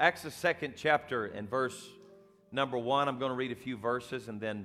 [0.00, 1.90] Acts, the second chapter, and verse
[2.52, 3.06] number one.
[3.06, 4.64] I'm going to read a few verses and then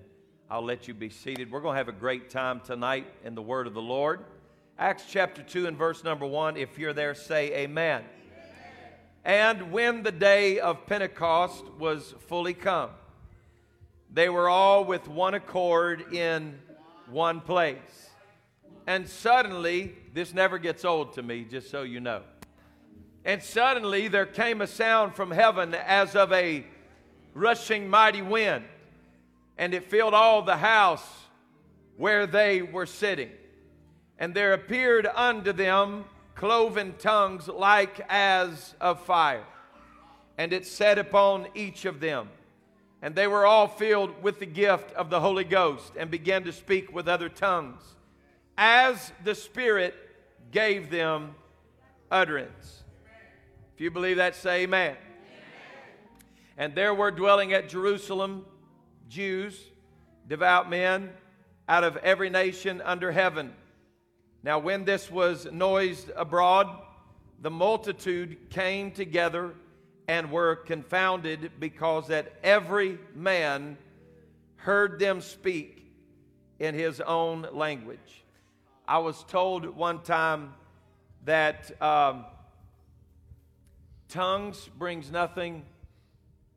[0.50, 1.52] I'll let you be seated.
[1.52, 4.24] We're going to have a great time tonight in the Word of the Lord.
[4.80, 6.56] Acts chapter 2 and verse number 1.
[6.56, 8.04] If you're there, say amen.
[8.04, 8.06] amen.
[9.26, 12.92] And when the day of Pentecost was fully come,
[14.10, 16.58] they were all with one accord in
[17.10, 18.10] one place.
[18.88, 22.22] And suddenly, this never gets old to me, just so you know.
[23.26, 26.64] And suddenly there came a sound from heaven as of a
[27.34, 28.66] rushing mighty wind,
[29.58, 31.06] and it filled all the house
[31.98, 33.32] where they were sitting.
[34.20, 39.44] And there appeared unto them cloven tongues like as of fire,
[40.38, 42.30] and it sat upon each of them.
[43.02, 46.52] And they were all filled with the gift of the Holy Ghost and began to
[46.52, 47.82] speak with other tongues
[48.58, 49.94] as the Spirit
[50.52, 51.36] gave them
[52.10, 52.85] utterance.
[53.76, 54.92] If you believe that, say amen.
[54.92, 54.98] amen.
[56.58, 58.46] And there were dwelling at Jerusalem
[59.10, 59.60] Jews,
[60.30, 61.10] devout men,
[61.68, 63.54] out of every nation under heaven.
[64.44, 66.70] Now, when this was noised abroad,
[67.42, 69.54] the multitude came together
[70.08, 73.78] and were confounded because that every man
[74.56, 75.86] heard them speak
[76.60, 78.24] in his own language.
[78.88, 80.54] I was told one time
[81.26, 82.24] that um,
[84.10, 85.64] tongues brings nothing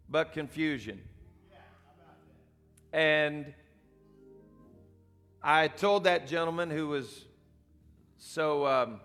[0.08, 1.00] but confusion.
[2.92, 3.52] And
[5.42, 7.24] I told that gentleman who was
[8.16, 9.00] so um,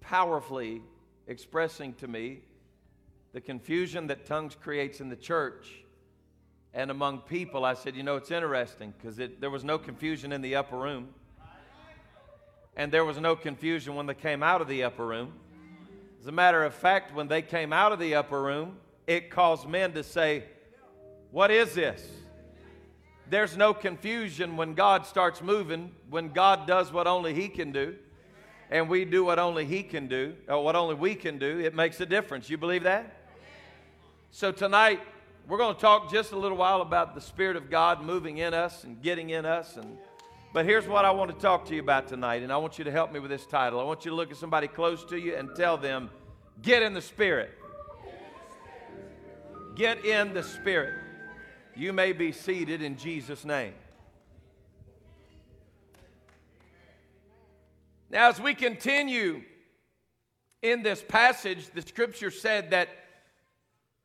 [0.00, 0.82] powerfully
[1.26, 2.40] expressing to me
[3.32, 5.68] the confusion that tongues creates in the church
[6.72, 7.64] and among people.
[7.64, 11.08] I said, you know, it's interesting because there was no confusion in the upper room,
[12.76, 15.32] and there was no confusion when they came out of the upper room.
[16.24, 19.68] As a matter of fact, when they came out of the upper room, it caused
[19.68, 20.44] men to say,
[21.30, 22.02] What is this?
[23.28, 27.96] There's no confusion when God starts moving, when God does what only He can do,
[28.70, 31.58] and we do what only He can do, or what only we can do.
[31.58, 32.48] It makes a difference.
[32.48, 33.28] You believe that?
[34.30, 35.02] So tonight,
[35.46, 38.54] we're going to talk just a little while about the Spirit of God moving in
[38.54, 39.98] us and getting in us and
[40.54, 42.84] but here's what I want to talk to you about tonight, and I want you
[42.84, 43.80] to help me with this title.
[43.80, 46.10] I want you to look at somebody close to you and tell them,
[46.62, 47.50] Get in the Spirit.
[49.74, 50.94] Get in the Spirit.
[51.74, 53.74] You may be seated in Jesus' name.
[58.08, 59.42] Now, as we continue
[60.62, 62.90] in this passage, the scripture said that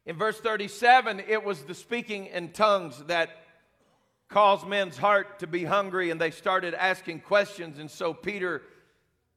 [0.08, 3.30] in verse 37, it was the speaking in tongues that
[4.30, 7.80] caused men's heart to be hungry and they started asking questions.
[7.80, 8.62] And so Peter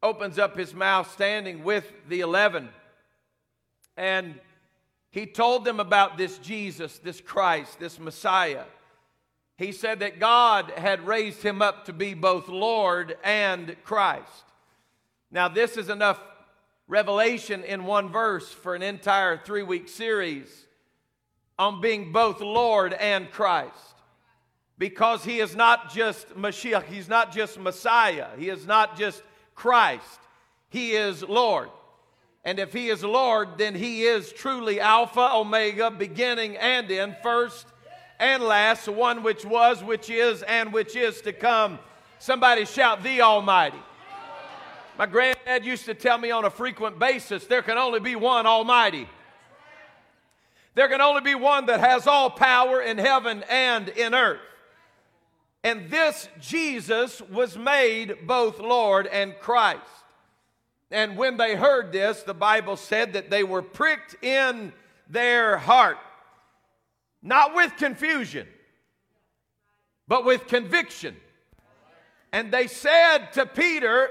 [0.02, 2.68] opens up his mouth standing with the 11
[3.96, 4.38] and
[5.10, 8.64] he told them about this Jesus, this Christ, this Messiah.
[9.58, 14.44] He said that God had raised him up to be both Lord and Christ.
[15.30, 16.18] Now, this is enough
[16.88, 20.66] revelation in one verse for an entire three week series
[21.58, 23.91] on being both Lord and Christ
[24.78, 29.22] because he is not just Mashiach, he's not just Messiah, he is not just
[29.54, 30.20] Christ,
[30.70, 31.70] he is Lord.
[32.44, 37.66] And if he is Lord, then he is truly Alpha, Omega, beginning and end, first
[38.18, 41.78] and last, one which was, which is, and which is to come.
[42.18, 43.78] Somebody shout, The Almighty.
[44.98, 48.46] My granddad used to tell me on a frequent basis there can only be one
[48.46, 49.08] Almighty.
[50.74, 54.40] There can only be one that has all power in heaven and in earth.
[55.64, 59.80] And this Jesus was made both Lord and Christ.
[60.90, 64.72] And when they heard this, the Bible said that they were pricked in
[65.08, 65.98] their heart,
[67.22, 68.46] not with confusion,
[70.08, 71.16] but with conviction.
[72.32, 74.08] And they said to Peter,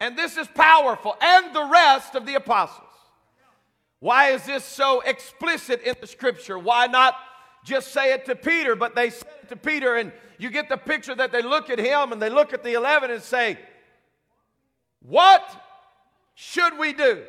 [0.00, 2.88] and this is powerful, and the rest of the apostles.
[4.00, 6.58] Why is this so explicit in the scripture?
[6.58, 7.14] Why not
[7.64, 10.12] just say it to Peter, but they said to Peter, and
[10.42, 13.10] you get the picture that they look at him and they look at the 11
[13.10, 13.58] and say,
[15.00, 15.42] What
[16.34, 17.22] should we do?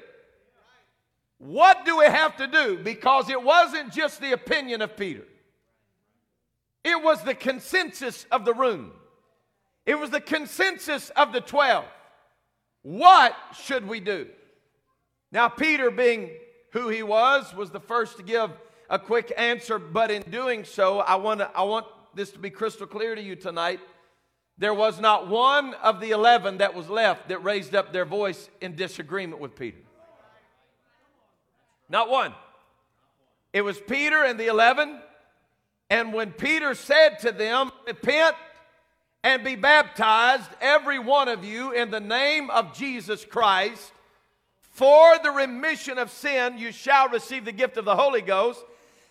[1.38, 2.80] What do we have to do?
[2.82, 5.26] Because it wasn't just the opinion of Peter,
[6.84, 8.92] it was the consensus of the room,
[9.86, 11.86] it was the consensus of the 12.
[12.82, 14.28] What should we do?
[15.32, 16.32] Now, Peter, being
[16.72, 18.52] who he was, was the first to give
[18.90, 22.50] a quick answer, but in doing so, I want, to, I want this to be
[22.50, 23.80] crystal clear to you tonight.
[24.58, 28.50] There was not one of the 11 that was left that raised up their voice
[28.62, 29.78] in disagreement with Peter.
[31.90, 32.34] Not one.
[33.52, 35.00] It was Peter and the 11.
[35.90, 38.36] And when Peter said to them, Repent
[39.24, 43.92] and be baptized, every one of you, in the name of Jesus Christ,
[44.72, 48.64] for the remission of sin, you shall receive the gift of the Holy Ghost.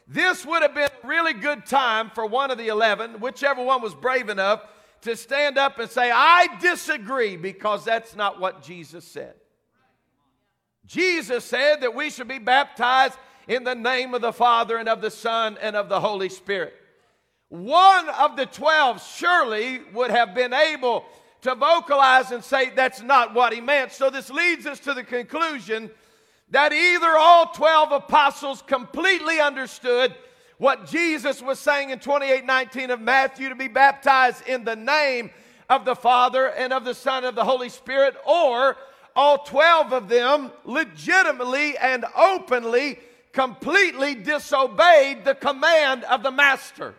[0.06, 3.82] This would have been a really good time for one of the 11, whichever one
[3.82, 4.62] was brave enough,
[5.02, 9.34] to stand up and say, I disagree, because that's not what Jesus said.
[10.86, 13.16] Jesus said that we should be baptized
[13.48, 16.74] in the name of the Father and of the Son and of the Holy Spirit.
[17.48, 21.04] One of the 12 surely would have been able
[21.42, 23.92] to vocalize and say that's not what he meant.
[23.92, 25.90] So this leads us to the conclusion
[26.52, 30.14] that either all 12 apostles completely understood
[30.58, 35.30] what Jesus was saying in 28 19 of Matthew to be baptized in the name
[35.68, 38.76] of the Father and of the Son of the Holy Spirit, or
[39.16, 42.98] all 12 of them legitimately and openly,
[43.32, 46.94] completely disobeyed the command of the Master.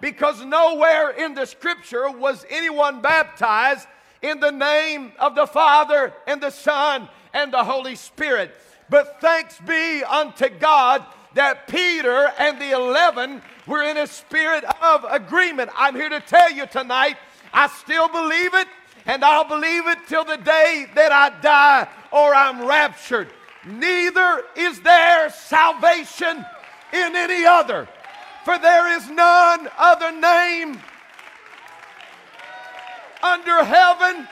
[0.00, 3.86] Because nowhere in the scripture was anyone baptized
[4.22, 8.52] in the name of the Father and the Son and the Holy Spirit.
[8.90, 11.04] But thanks be unto God
[11.34, 15.70] that Peter and the 11 were in a spirit of agreement.
[15.76, 17.16] I'm here to tell you tonight,
[17.52, 18.68] I still believe it,
[19.06, 23.28] and I'll believe it till the day that I die or I'm raptured.
[23.66, 26.44] Neither is there salvation
[26.92, 27.86] in any other,
[28.44, 30.80] for there is none other name
[33.22, 34.26] under heaven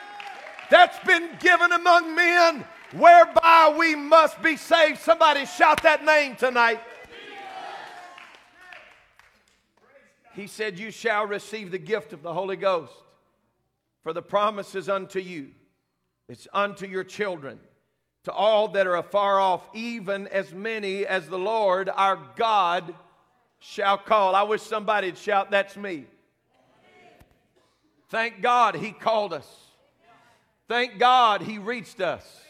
[0.71, 5.01] that's been given among men whereby we must be saved.
[5.01, 6.81] Somebody shout that name tonight.
[10.35, 12.93] He said, You shall receive the gift of the Holy Ghost,
[14.03, 15.49] for the promise is unto you,
[16.29, 17.59] it's unto your children,
[18.25, 22.95] to all that are afar off, even as many as the Lord our God
[23.61, 24.35] shall call.
[24.35, 26.05] I wish somebody'd shout, That's me.
[28.09, 29.49] Thank God he called us.
[30.69, 32.43] Thank God he reached us.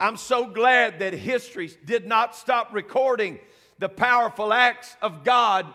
[0.00, 3.38] I'm so glad that history did not stop recording
[3.78, 5.66] the powerful acts of God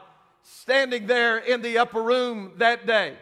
[0.41, 3.17] standing there in the upper room that day.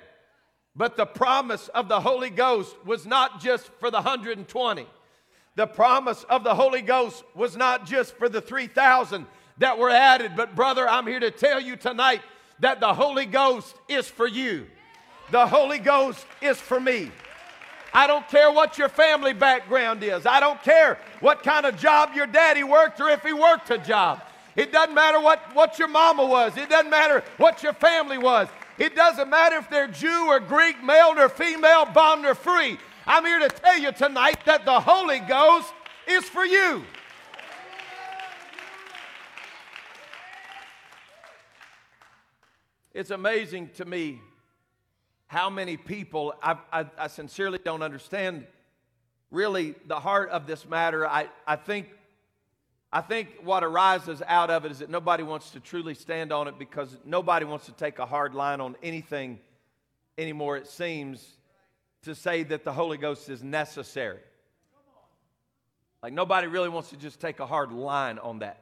[0.76, 4.88] But the promise of the Holy Ghost was not just for the 120.
[5.56, 9.26] The promise of the Holy Ghost was not just for the 3,000
[9.58, 10.32] that were added.
[10.38, 12.22] But, brother, I'm here to tell you tonight
[12.60, 14.68] that the Holy Ghost is for you.
[15.32, 17.12] The Holy Ghost is for me.
[17.94, 20.25] I don't care what your family background is.
[20.25, 23.78] I don't care what kind of job your daddy worked or if he worked a
[23.78, 24.22] job.
[24.56, 26.57] It doesn't matter what, what your mama was.
[26.57, 28.48] It doesn't matter what your family was.
[28.80, 32.78] It doesn't matter if they're Jew or Greek, male or female, bond or free.
[33.06, 35.72] I'm here to tell you tonight that the Holy Ghost
[36.07, 36.84] is for you.
[42.94, 44.22] It's amazing to me
[45.34, 48.46] how many people, I, I, I, sincerely don't understand
[49.32, 51.08] really the heart of this matter.
[51.08, 51.88] I, I, think,
[52.92, 56.48] I think what arises out of it is that nobody wants to truly stand on
[56.48, 59.40] it because nobody wants to take a hard line on anything
[60.20, 61.28] anymore, it seems,
[62.04, 64.20] to say that the Holy Ghost is necessary.
[66.04, 68.62] Like nobody really wants to just take a hard line on that.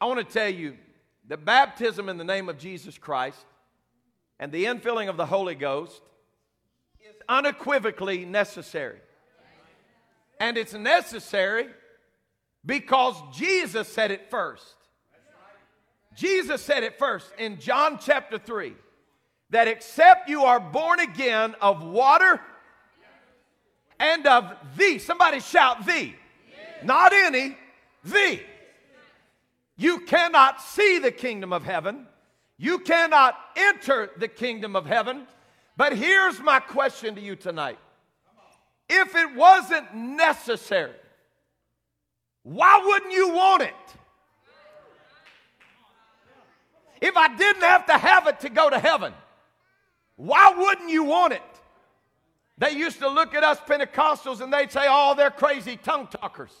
[0.00, 0.78] I want to tell you
[1.28, 3.38] that baptism in the name of Jesus Christ
[4.38, 6.02] and the infilling of the Holy Ghost
[7.00, 8.98] is unequivocally necessary.
[10.38, 11.68] And it's necessary
[12.64, 14.74] because Jesus said it first.
[16.14, 18.74] Jesus said it first in John chapter 3
[19.50, 22.40] that except you are born again of water
[23.98, 26.14] and of thee, somebody shout thee,
[26.82, 27.56] not any,
[28.04, 28.42] thee.
[29.76, 32.06] You cannot see the kingdom of heaven
[32.58, 35.26] you cannot enter the kingdom of heaven.
[35.76, 37.78] But here's my question to you tonight
[38.88, 40.94] if it wasn't necessary,
[42.42, 43.74] why wouldn't you want it?
[47.00, 49.12] If I didn't have to have it to go to heaven,
[50.16, 51.42] why wouldn't you want it?
[52.58, 56.52] They used to look at us Pentecostals and they'd say, oh, they're crazy tongue talkers.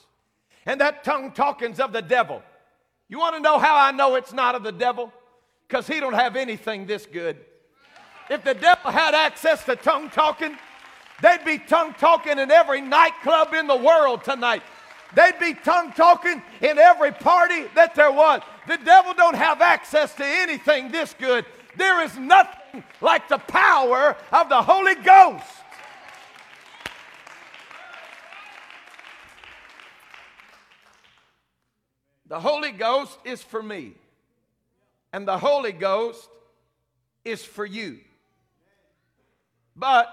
[0.66, 2.42] And that tongue talking's of the devil.
[3.08, 5.12] You want to know how I know it's not of the devil?
[5.66, 7.36] Because he don't have anything this good.
[8.30, 10.56] If the devil had access to tongue talking,
[11.22, 14.62] they'd be tongue talking in every nightclub in the world tonight.
[15.14, 18.42] They'd be tongue talking in every party that there was.
[18.66, 21.46] The devil don't have access to anything this good.
[21.76, 25.44] There is nothing like the power of the Holy Ghost.
[32.28, 33.92] The Holy Ghost is for me,
[35.16, 36.28] and the Holy Ghost
[37.24, 38.00] is for you.
[39.74, 40.12] But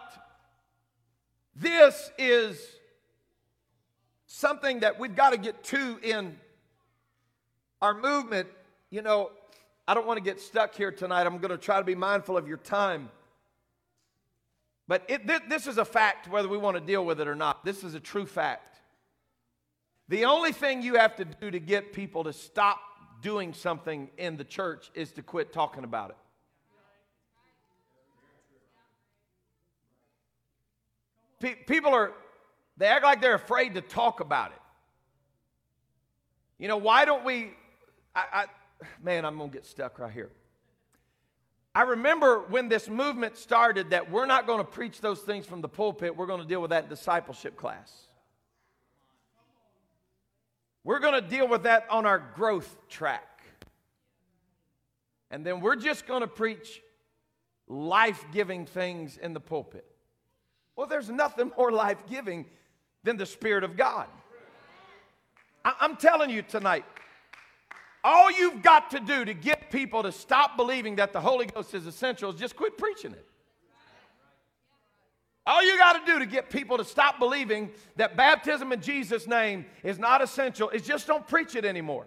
[1.53, 2.57] this is
[4.27, 6.37] something that we've got to get to in
[7.81, 8.47] our movement.
[8.91, 9.31] You know,
[9.89, 11.27] I don't want to get stuck here tonight.
[11.27, 13.09] I'm going to try to be mindful of your time.
[14.87, 17.65] But it, this is a fact, whether we want to deal with it or not.
[17.65, 18.79] This is a true fact.
[20.07, 22.79] The only thing you have to do to get people to stop
[23.23, 26.17] doing something in the church is to quit talking about it.
[31.67, 32.13] people are,
[32.77, 34.61] they act like they're afraid to talk about it.
[36.57, 37.51] You know, why don't we?
[38.15, 38.45] I, I
[39.01, 40.29] man, I'm going to get stuck right here.
[41.75, 45.61] I remember when this movement started that we're not going to preach those things from
[45.61, 48.07] the pulpit, we're going to deal with that in discipleship class.
[50.83, 53.41] We're going to deal with that on our growth track.
[55.31, 56.81] And then we're just going to preach
[57.67, 59.85] life giving things in the pulpit.
[60.75, 62.45] Well, there's nothing more life giving
[63.03, 64.07] than the Spirit of God.
[65.65, 66.83] I'm telling you tonight,
[68.03, 71.73] all you've got to do to get people to stop believing that the Holy Ghost
[71.73, 73.25] is essential is just quit preaching it.
[75.45, 79.27] All you got to do to get people to stop believing that baptism in Jesus'
[79.27, 82.05] name is not essential is just don't preach it anymore.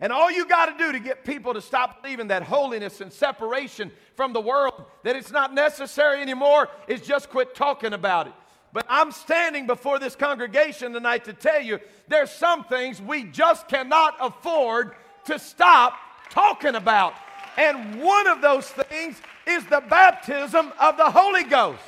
[0.00, 3.12] And all you got to do to get people to stop believing that holiness and
[3.12, 8.32] separation from the world, that it's not necessary anymore, is just quit talking about it.
[8.72, 13.66] But I'm standing before this congregation tonight to tell you there's some things we just
[13.66, 14.92] cannot afford
[15.24, 15.94] to stop
[16.30, 17.14] talking about.
[17.56, 21.82] And one of those things is the baptism of the Holy Ghost.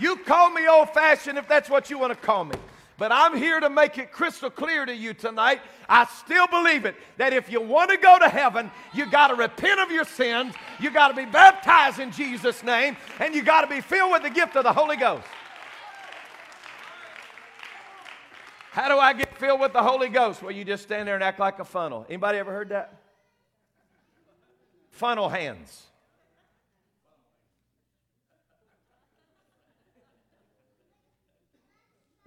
[0.00, 2.54] You call me old fashioned if that's what you want to call me.
[2.98, 5.60] But I'm here to make it crystal clear to you tonight.
[5.88, 9.36] I still believe it that if you want to go to heaven, you got to
[9.36, 13.60] repent of your sins, you got to be baptized in Jesus' name, and you got
[13.60, 15.24] to be filled with the gift of the Holy Ghost.
[18.72, 20.42] How do I get filled with the Holy Ghost?
[20.42, 22.04] Well, you just stand there and act like a funnel.
[22.08, 23.00] Anybody ever heard that?
[24.90, 25.87] Funnel hands.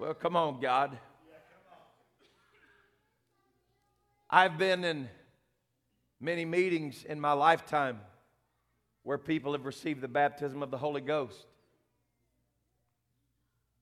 [0.01, 0.97] Well, come on, God.
[4.31, 5.07] I've been in
[6.19, 7.99] many meetings in my lifetime
[9.03, 11.45] where people have received the baptism of the Holy Ghost.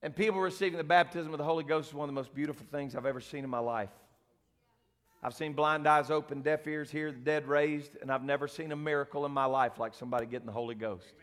[0.01, 2.65] And people receiving the baptism of the Holy Ghost is one of the most beautiful
[2.69, 3.91] things I've ever seen in my life.
[5.23, 8.73] I've seen blind eyes open, deaf ears hear, the dead raised, and I've never seen
[8.73, 11.13] a miracle in my life like somebody getting the Holy Ghost.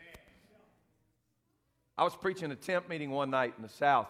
[1.95, 4.07] I was preaching a tent meeting one night in the South,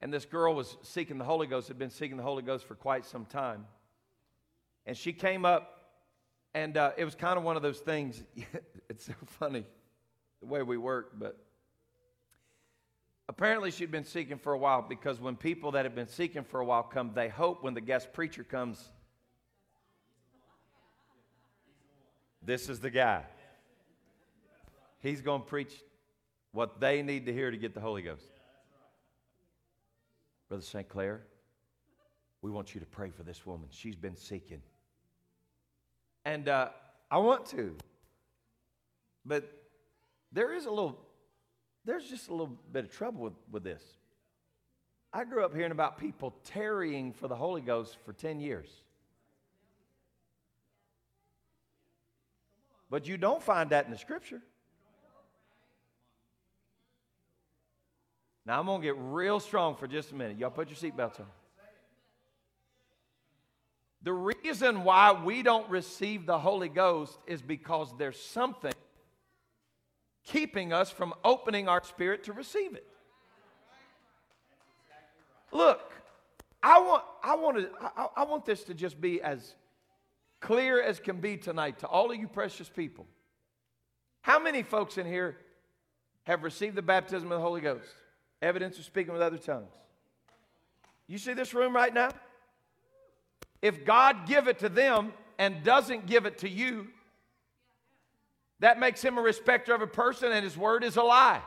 [0.00, 2.74] and this girl was seeking the Holy Ghost, had been seeking the Holy Ghost for
[2.74, 3.66] quite some time.
[4.86, 5.92] And she came up,
[6.54, 8.22] and uh, it was kind of one of those things.
[8.88, 9.64] it's so funny
[10.40, 11.36] the way we work, but
[13.28, 16.60] apparently she'd been seeking for a while because when people that have been seeking for
[16.60, 18.92] a while come, they hope when the guest preacher comes,
[22.40, 23.24] this is the guy.
[25.00, 25.72] He's going to preach
[26.52, 28.37] what they need to hear to get the Holy Ghost.
[30.48, 30.88] Brother St.
[30.88, 31.22] Clair,
[32.40, 33.68] we want you to pray for this woman.
[33.70, 34.62] She's been seeking.
[36.24, 36.68] And uh,
[37.10, 37.76] I want to.
[39.24, 39.50] But
[40.32, 40.98] there is a little,
[41.84, 43.82] there's just a little bit of trouble with, with this.
[45.12, 48.68] I grew up hearing about people tarrying for the Holy Ghost for 10 years.
[52.90, 54.42] But you don't find that in the scripture.
[58.48, 60.38] Now I'm going to get real strong for just a minute.
[60.38, 61.26] Y'all put your seatbelts on.
[64.02, 68.72] The reason why we don't receive the Holy Ghost is because there's something
[70.24, 72.86] keeping us from opening our spirit to receive it.
[75.52, 75.92] Look,
[76.62, 79.56] I want, I want, to, I, I want this to just be as
[80.40, 83.06] clear as can be tonight to all of you precious people.
[84.22, 85.36] How many folks in here
[86.22, 87.84] have received the baptism of the Holy Ghost?
[88.40, 89.70] Evidence of speaking with other tongues.
[91.06, 92.10] You see this room right now?
[93.62, 96.88] If God give it to them and doesn't give it to you,
[98.60, 101.40] that makes him a respecter of a person and his word is a lie.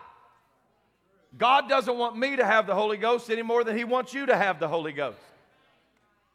[1.37, 4.25] God doesn't want me to have the Holy Ghost any more than he wants you
[4.25, 5.19] to have the Holy Ghost.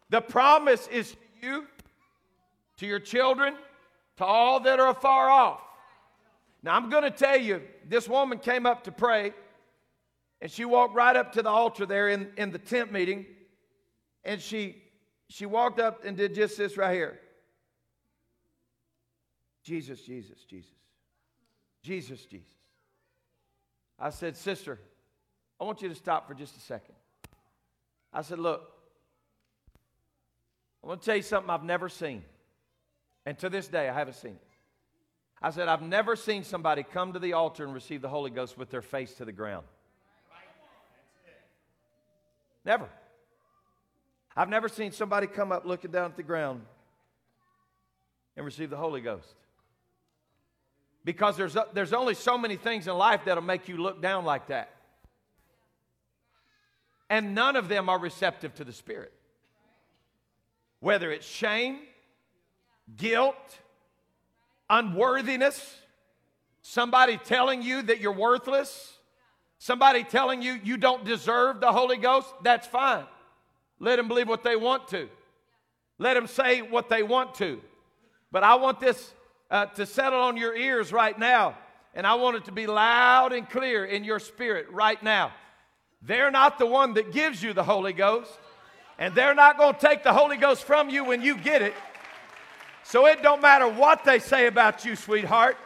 [0.08, 1.66] The promise is to you,
[2.78, 3.54] to your children,
[4.16, 5.60] to all that are afar off.
[6.62, 9.32] Now, I'm going to tell you, this woman came up to pray
[10.40, 13.26] and she walked right up to the altar there in, in the tent meeting.
[14.24, 14.82] and she
[15.28, 17.18] she walked up and did just this right here.
[19.64, 20.70] Jesus, Jesus, Jesus.
[21.82, 22.46] Jesus, Jesus.
[23.98, 24.78] I said, Sister,
[25.60, 26.94] I want you to stop for just a second.
[28.12, 28.62] I said, Look,
[30.84, 32.22] I want to tell you something I've never seen.
[33.24, 34.46] And to this day, I haven't seen it.
[35.42, 38.56] I said, I've never seen somebody come to the altar and receive the Holy Ghost
[38.56, 39.66] with their face to the ground.
[42.66, 42.88] Never.
[44.36, 46.62] I've never seen somebody come up looking down at the ground
[48.36, 49.34] and receive the Holy Ghost.
[51.04, 54.48] Because there's, there's only so many things in life that'll make you look down like
[54.48, 54.74] that.
[57.08, 59.12] And none of them are receptive to the Spirit.
[60.80, 61.78] Whether it's shame,
[62.96, 63.36] guilt,
[64.68, 65.76] unworthiness,
[66.62, 68.95] somebody telling you that you're worthless,
[69.58, 73.04] somebody telling you you don't deserve the Holy Ghost, that's fine.
[73.78, 75.08] Let them believe what they want to.
[75.98, 77.60] Let them say what they want to.
[78.32, 79.12] But I want this
[79.50, 81.56] uh, to settle on your ears right now,
[81.94, 85.32] and I want it to be loud and clear in your spirit right now.
[86.02, 88.30] They're not the one that gives you the Holy Ghost,
[88.98, 91.74] and they're not going to take the Holy Ghost from you when you get it.
[92.82, 95.56] So it don't matter what they say about you, sweetheart.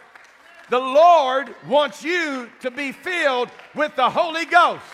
[0.70, 4.84] The Lord wants you to be filled with the Holy Ghost.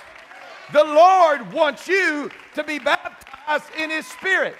[0.72, 4.56] The Lord wants you to be baptized in His Spirit.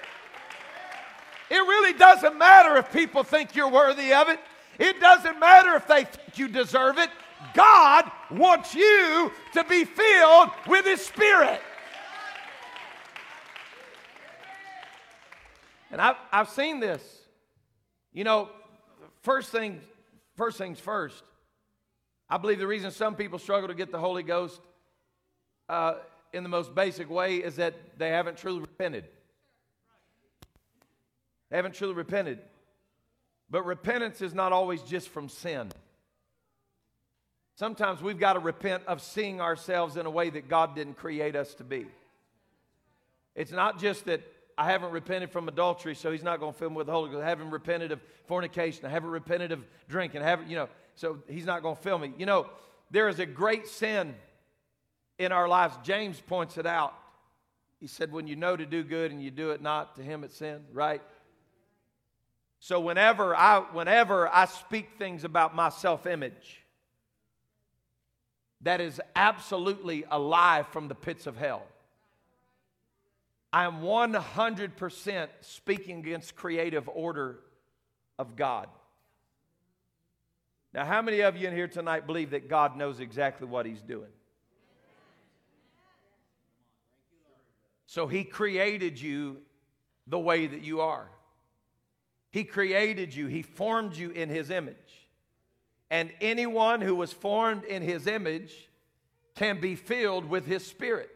[1.49, 4.39] It really doesn't matter if people think you're worthy of it.
[4.77, 7.09] It doesn't matter if they think you deserve it.
[7.55, 11.61] God wants you to be filled with His Spirit.
[15.91, 17.01] And I've, I've seen this.
[18.13, 18.49] You know,
[19.23, 19.81] first thing,
[20.37, 21.23] first things first.
[22.29, 24.61] I believe the reason some people struggle to get the Holy Ghost
[25.67, 25.95] uh,
[26.31, 29.05] in the most basic way is that they haven't truly repented.
[31.49, 32.39] They haven't truly repented.
[33.49, 35.71] But repentance is not always just from sin.
[37.55, 41.35] Sometimes we've got to repent of seeing ourselves in a way that God didn't create
[41.35, 41.87] us to be.
[43.35, 44.21] It's not just that
[44.57, 47.11] I haven't repented from adultery, so he's not going to fill me with the Holy
[47.11, 47.23] Ghost.
[47.23, 48.85] I haven't repented of fornication.
[48.85, 50.21] I haven't repented of drinking.
[50.21, 52.13] I haven't, you know, so he's not going to fill me.
[52.17, 52.47] You know,
[52.89, 54.15] there is a great sin
[55.19, 55.77] in our lives.
[55.83, 56.93] James points it out.
[57.79, 60.23] He said, when you know to do good and you do it not, to him
[60.23, 61.01] it's sin, right?
[62.59, 66.63] So whenever I whenever I speak things about my self-image
[68.61, 71.63] that is absolutely a lie from the pits of hell.
[73.57, 77.39] I am 100% speaking against creative order
[78.19, 78.67] of God.
[80.75, 83.81] Now, how many of you in here tonight believe that God knows exactly what He's
[83.81, 84.11] doing?
[87.87, 89.37] So He created you
[90.05, 91.09] the way that you are.
[92.29, 95.07] He created you, He formed you in His image.
[95.89, 98.69] And anyone who was formed in His image
[99.33, 101.09] can be filled with His Spirit.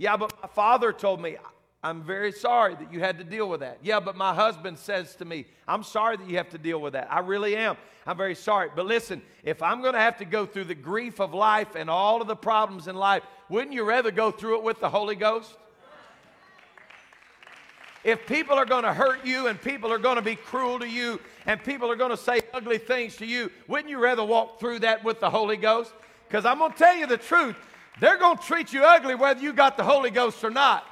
[0.00, 1.36] Yeah, but my father told me,
[1.82, 3.80] I'm very sorry that you had to deal with that.
[3.82, 6.94] Yeah, but my husband says to me, I'm sorry that you have to deal with
[6.94, 7.12] that.
[7.12, 7.76] I really am.
[8.06, 8.70] I'm very sorry.
[8.74, 11.90] But listen, if I'm going to have to go through the grief of life and
[11.90, 15.16] all of the problems in life, wouldn't you rather go through it with the Holy
[15.16, 15.54] Ghost?
[18.02, 20.88] If people are going to hurt you and people are going to be cruel to
[20.88, 24.60] you and people are going to say ugly things to you, wouldn't you rather walk
[24.60, 25.92] through that with the Holy Ghost?
[26.26, 27.56] Because I'm going to tell you the truth.
[28.00, 30.86] They're going to treat you ugly whether you got the Holy Ghost or not.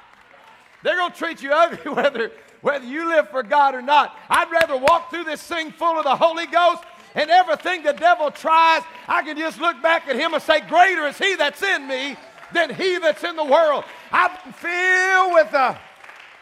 [0.83, 4.15] They're going to treat you ugly whether, whether you live for God or not.
[4.29, 6.83] I'd rather walk through this thing full of the Holy Ghost
[7.15, 11.07] and everything the devil tries, I can just look back at him and say, Greater
[11.07, 12.15] is he that's in me
[12.53, 13.83] than he that's in the world.
[14.11, 15.77] Been filled with the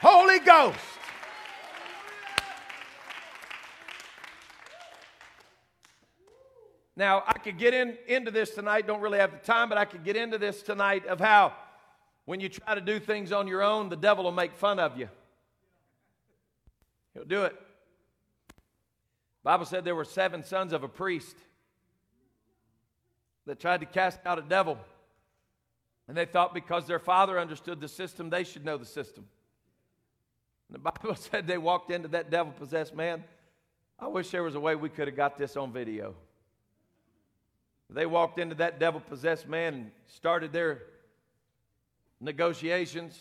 [0.01, 0.77] Holy Ghost.
[6.97, 9.85] Now, I could get in, into this tonight, don't really have the time, but I
[9.85, 11.53] could get into this tonight of how
[12.25, 14.97] when you try to do things on your own, the devil will make fun of
[14.97, 15.07] you.
[17.13, 17.55] He'll do it.
[19.43, 21.37] Bible said there were seven sons of a priest
[23.45, 24.79] that tried to cast out a devil.
[26.07, 29.27] And they thought because their father understood the system, they should know the system.
[30.67, 33.23] And the Bible said they walked into that devil possessed man.
[33.99, 36.15] I wish there was a way we could have got this on video.
[37.89, 40.83] They walked into that devil possessed man and started their
[42.19, 43.17] negotiations.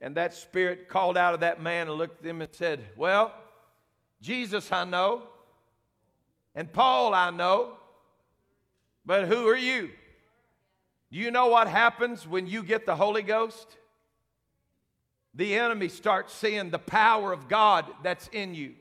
[0.00, 3.32] And that spirit called out of that man and looked at him and said, Well,
[4.20, 5.22] Jesus I know,
[6.54, 7.72] and Paul I know,
[9.04, 9.90] but who are you?
[11.10, 13.76] Do you know what happens when you get the Holy Ghost?
[15.36, 18.72] the enemy starts seeing the power of God that's in you.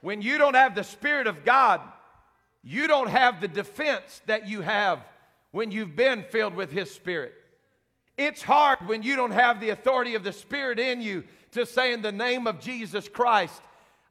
[0.00, 1.80] When you don't have the Spirit of God,
[2.64, 5.00] you don't have the defense that you have
[5.50, 7.34] when you've been filled with His Spirit.
[8.16, 11.92] It's hard when you don't have the authority of the Spirit in you to say,
[11.92, 13.60] In the name of Jesus Christ,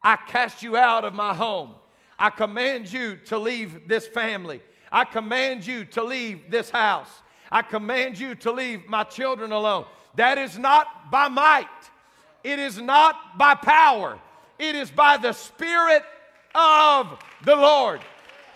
[0.01, 1.71] I cast you out of my home.
[2.19, 4.61] I command you to leave this family.
[4.91, 7.09] I command you to leave this house.
[7.51, 9.85] I command you to leave my children alone.
[10.15, 11.67] That is not by might,
[12.43, 14.19] it is not by power,
[14.59, 16.03] it is by the Spirit
[16.53, 18.01] of the Lord.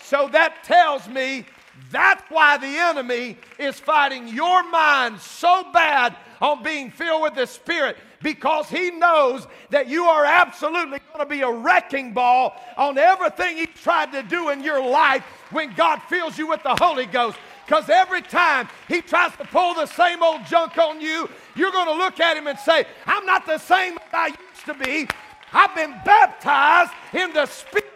[0.08, 1.44] So that tells me
[1.92, 7.46] that's why the enemy is fighting your mind so bad on being filled with the
[7.46, 12.98] Spirit because he knows that you are absolutely going to be a wrecking ball on
[12.98, 17.06] everything he tried to do in your life when God fills you with the Holy
[17.06, 17.38] Ghost.
[17.66, 21.88] Because every time he tries to pull the same old junk on you, you're going
[21.88, 25.06] to look at him and say, I'm not the same as I used to be.
[25.52, 27.88] I've been baptized in the Spirit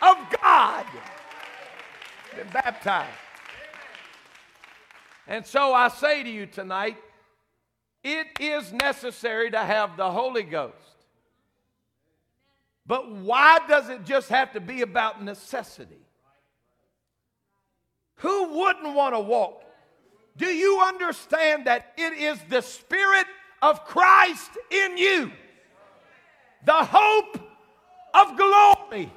[0.00, 0.86] of God.
[2.38, 3.08] Been baptized.
[5.26, 6.96] And so I say to you tonight,
[8.04, 10.76] it is necessary to have the Holy Ghost.
[12.86, 15.98] But why does it just have to be about necessity?
[18.18, 19.64] Who wouldn't want to walk?
[20.36, 23.26] Do you understand that it is the Spirit
[23.60, 25.32] of Christ in you?
[26.64, 27.40] The hope
[28.14, 29.10] of glory.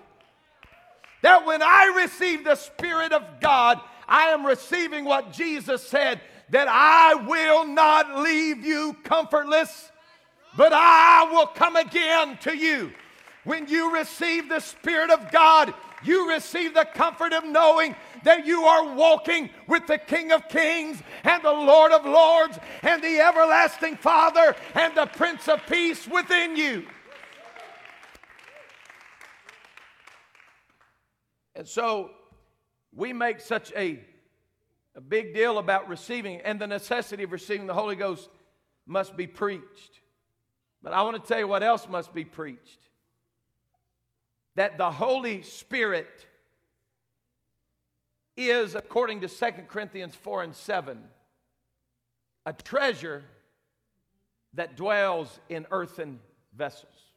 [1.21, 6.67] That when I receive the Spirit of God, I am receiving what Jesus said that
[6.69, 9.91] I will not leave you comfortless,
[10.57, 12.91] but I will come again to you.
[13.43, 18.63] When you receive the Spirit of God, you receive the comfort of knowing that you
[18.63, 23.97] are walking with the King of Kings and the Lord of Lords and the everlasting
[23.97, 26.85] Father and the Prince of Peace within you.
[31.61, 32.09] And so
[32.91, 33.99] we make such a,
[34.95, 38.31] a big deal about receiving, and the necessity of receiving the Holy Ghost
[38.87, 40.01] must be preached.
[40.81, 42.79] But I want to tell you what else must be preached
[44.55, 46.25] that the Holy Spirit
[48.35, 50.97] is, according to 2 Corinthians 4 and 7,
[52.47, 53.23] a treasure
[54.55, 56.21] that dwells in earthen
[56.57, 57.10] vessels.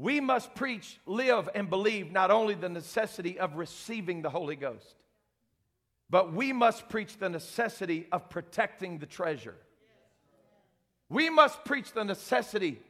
[0.00, 4.94] We must preach, live, and believe not only the necessity of receiving the Holy Ghost,
[6.08, 9.56] but we must preach the necessity of protecting the treasure.
[11.10, 12.80] We must preach the necessity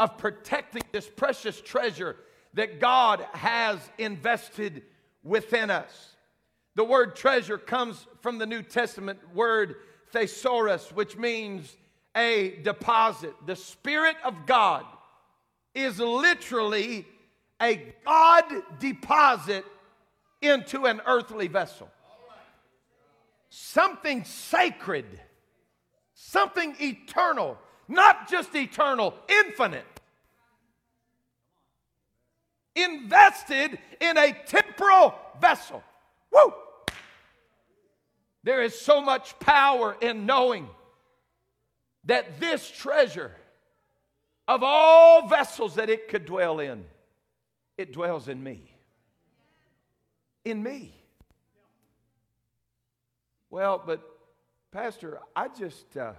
[0.00, 2.16] of protecting this precious treasure
[2.54, 4.82] that God has invested
[5.22, 6.16] within us.
[6.74, 9.76] The word treasure comes from the New Testament word
[10.10, 11.76] thesaurus, which means
[12.16, 13.32] a deposit.
[13.46, 14.84] The Spirit of God
[15.74, 17.06] is literally
[17.60, 18.44] a God
[18.78, 19.64] deposit
[20.40, 21.88] into an earthly vessel.
[23.48, 25.06] Something sacred,
[26.14, 27.58] something eternal,
[27.88, 29.84] not just eternal, infinite.
[32.74, 35.82] Invested in a temporal vessel.
[36.32, 36.54] Woo!
[38.42, 40.68] There is so much power in knowing
[42.04, 43.36] that this treasure,
[44.52, 46.84] of all vessels that it could dwell in,
[47.78, 48.62] it dwells in me.
[50.44, 50.94] In me.
[53.50, 54.00] Well, but
[54.70, 56.12] Pastor, I just, uh,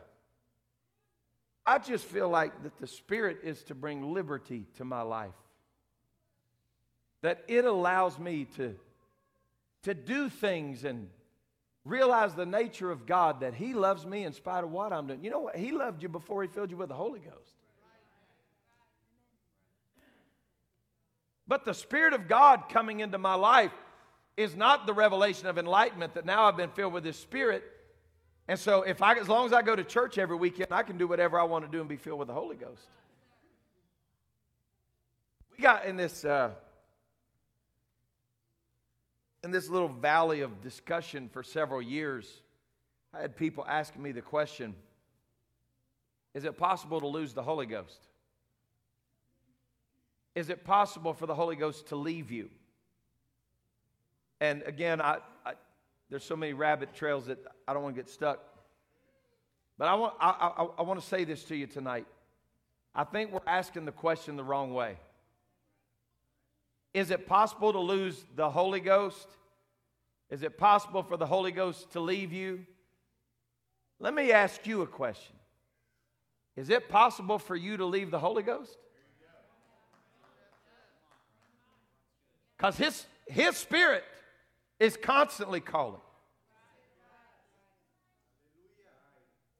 [1.65, 5.32] I just feel like that the Spirit is to bring liberty to my life.
[7.22, 8.76] That it allows me to,
[9.84, 11.10] to do things and
[11.86, 15.24] realize the nature of God that He loves me in spite of what I'm doing.
[15.24, 15.56] You know what?
[15.56, 17.62] He loved you before He filled you with the Holy Ghost.
[21.48, 23.72] But the Spirit of God coming into my life
[24.38, 27.64] is not the revelation of enlightenment that now I've been filled with His Spirit.
[28.48, 30.98] And so, if I, as long as I go to church every weekend, I can
[30.98, 32.88] do whatever I want to do and be filled with the Holy Ghost.
[35.56, 36.52] We got in this uh,
[39.44, 42.42] in this little valley of discussion for several years,
[43.14, 44.74] I had people asking me the question
[46.34, 48.08] Is it possible to lose the Holy Ghost?
[50.36, 52.50] Is it possible for the Holy Ghost to leave you?
[54.41, 55.54] And again, I, I
[56.10, 58.39] there's so many rabbit trails that I don't want to get stuck.
[59.78, 62.06] But I want, I, I, I want to say this to you tonight.
[62.93, 64.98] I think we're asking the question the wrong way.
[66.93, 69.28] Is it possible to lose the Holy Ghost?
[70.30, 72.65] Is it possible for the Holy Ghost to leave you?
[74.00, 75.36] Let me ask you a question.
[76.56, 78.78] Is it possible for you to leave the Holy Ghost?
[82.63, 84.06] Because his, his spirit
[84.80, 85.99] is constantly calling.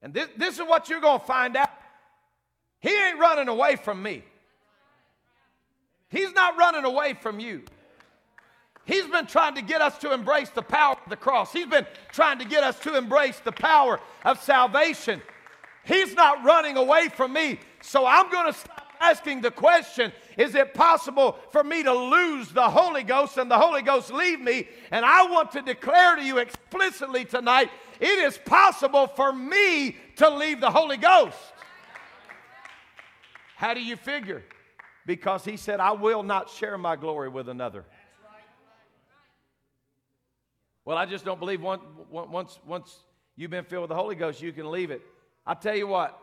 [0.02, 1.70] And this, this is what you're going to find out.
[2.80, 4.24] He ain't running away from me.
[6.08, 7.64] He's not running away from you.
[8.86, 11.52] He's been trying to get us to embrace the power of the cross.
[11.52, 15.22] He's been trying to get us to embrace the power of salvation.
[15.84, 17.60] He's not running away from me.
[17.82, 22.50] So I'm going to stop asking the question Is it possible for me to lose
[22.50, 24.68] the Holy Ghost and the Holy Ghost leave me?
[24.92, 30.30] And I want to declare to you explicitly tonight it is possible for me to
[30.30, 31.38] leave the Holy Ghost.
[33.56, 34.44] How do you figure?
[35.06, 37.86] Because he said, I will not share my glory with another.
[40.86, 42.94] Well, I just don't believe once, once, once
[43.36, 45.02] you've been filled with the Holy Ghost, you can leave it.
[45.46, 46.20] I tell you what,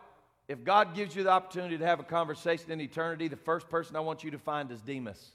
[0.51, 3.95] if God gives you the opportunity to have a conversation in eternity, the first person
[3.95, 5.31] I want you to find is Demas.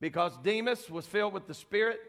[0.00, 2.00] Because Demas was filled with the Spirit,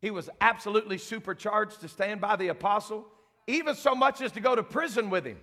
[0.00, 3.04] he was absolutely supercharged to stand by the apostle,
[3.48, 5.40] even so much as to go to prison with him.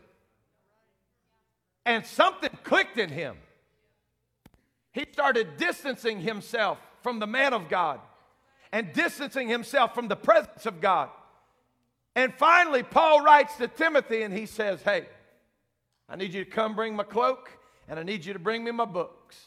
[1.85, 3.35] And something clicked in him.
[4.93, 7.99] He started distancing himself from the man of God
[8.71, 11.09] and distancing himself from the presence of God.
[12.15, 15.05] And finally, Paul writes to Timothy and he says, Hey,
[16.07, 17.49] I need you to come bring my cloak
[17.87, 19.37] and I need you to bring me my books.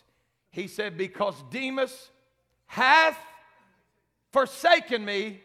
[0.50, 2.10] He said, Because Demas
[2.66, 3.18] hath
[4.32, 5.40] forsaken me,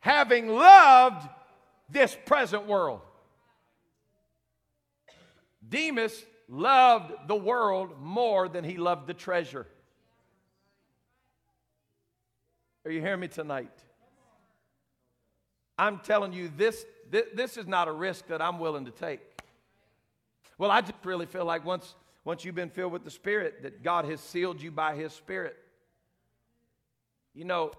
[0.00, 1.26] having loved
[1.88, 3.00] this present world.
[5.66, 9.66] Demas loved the world more than he loved the treasure.
[12.84, 13.72] Are you hearing me tonight?
[15.78, 19.20] I'm telling you, this, this, this is not a risk that I'm willing to take.
[20.58, 23.82] Well, I just really feel like once, once you've been filled with the Spirit, that
[23.82, 25.56] God has sealed you by His Spirit.
[27.32, 27.70] You know,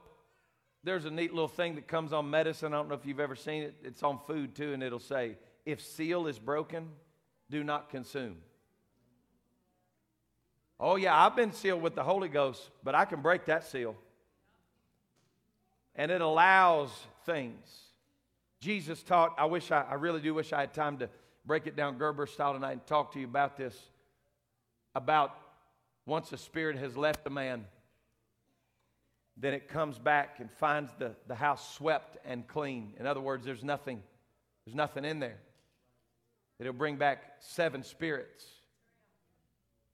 [0.84, 2.74] there's a neat little thing that comes on medicine.
[2.74, 3.76] I don't know if you've ever seen it.
[3.84, 6.88] It's on food too, and it'll say, if seal is broken,
[7.50, 8.38] do not consume.
[10.80, 13.96] Oh, yeah, I've been sealed with the Holy Ghost, but I can break that seal.
[15.96, 16.90] And it allows
[17.26, 17.89] things.
[18.60, 21.10] Jesus taught, I wish I, I really do wish I had time to
[21.46, 23.76] break it down Gerber style tonight and talk to you about this.
[24.96, 25.36] About
[26.06, 27.66] once the Spirit has left a man,
[29.38, 32.94] then it comes back and finds the, the house swept and clean.
[33.00, 34.02] In other words, there's nothing,
[34.66, 35.38] there's nothing in there.
[36.60, 38.46] It'll bring back seven spirits.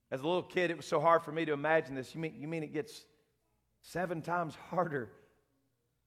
[0.09, 2.15] As a little kid, it was so hard for me to imagine this.
[2.15, 3.05] You mean, you mean it gets
[3.81, 5.09] seven times harder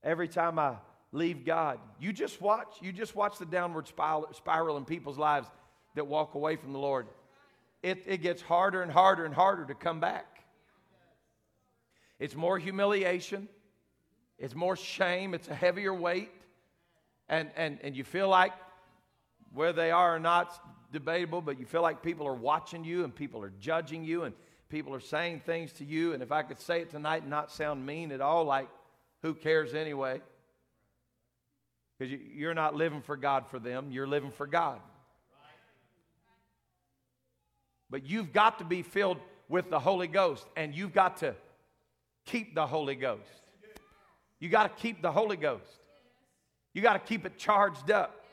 [0.02, 0.76] every time I
[1.12, 1.78] leave God?
[1.98, 2.76] You just watch.
[2.80, 5.48] You just watch the downward spiral, in people's lives
[5.94, 7.06] that walk away from the Lord.
[7.82, 10.44] It, it gets harder and harder and harder to come back.
[12.18, 13.48] It's more humiliation,
[14.38, 16.30] it's more shame, it's a heavier weight.
[17.28, 18.52] And, and, and you feel like
[19.52, 20.58] where they are or not
[20.92, 24.34] debatable, but you feel like people are watching you and people are judging you and
[24.68, 26.14] people are saying things to you.
[26.14, 28.68] And if I could say it tonight and not sound mean at all, like,
[29.22, 30.20] who cares anyway?
[31.98, 34.80] Because you, are not living for God for them, you're living for God.
[37.90, 41.34] But you've got to be filled with the Holy Ghost, and you've got to
[42.24, 43.22] keep the Holy Ghost.
[44.38, 45.64] You got to keep the Holy Ghost.
[46.74, 48.24] You got to keep it charged up.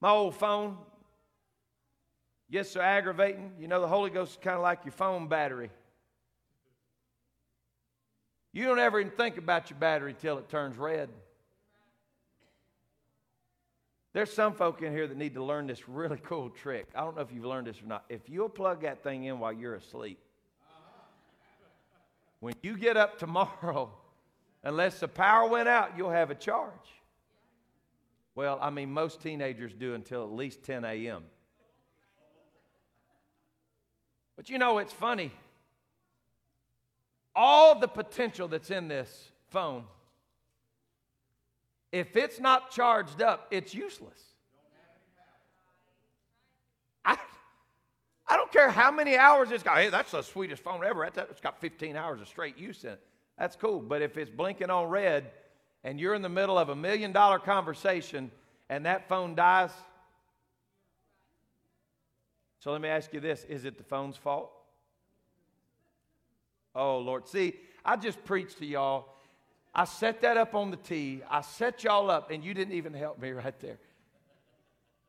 [0.00, 0.78] My old phone
[2.48, 3.52] yes, so aggravating.
[3.60, 5.70] You know, the Holy Ghost is kind of like your phone battery.
[8.52, 11.10] You don't ever even think about your battery till it turns red.
[14.12, 16.88] There's some folk in here that need to learn this really cool trick.
[16.94, 18.04] I don't know if you've learned this or not.
[18.08, 20.18] If you'll plug that thing in while you're asleep,
[20.68, 21.02] uh-huh.
[22.40, 23.90] when you get up tomorrow,
[24.64, 26.72] unless the power went out, you'll have a charge.
[28.34, 31.24] Well, I mean, most teenagers do until at least 10 a.m.
[34.36, 35.32] But you know, it's funny.
[37.34, 39.84] All the potential that's in this phone,
[41.92, 44.20] if it's not charged up, it's useless.
[47.04, 47.16] I
[48.28, 49.78] I don't care how many hours it's got.
[49.78, 51.04] Hey, that's the sweetest phone ever.
[51.04, 53.00] It's got 15 hours of straight use in it.
[53.38, 53.80] That's cool.
[53.80, 55.30] But if it's blinking on red
[55.82, 58.30] and you're in the middle of a million dollar conversation
[58.68, 59.70] and that phone dies,
[62.60, 64.50] so let me ask you this is it the phone's fault?
[66.74, 67.26] Oh, Lord.
[67.26, 69.06] See, I just preached to y'all.
[69.78, 71.22] I set that up on the tee.
[71.30, 73.78] I set y'all up, and you didn't even help me right there.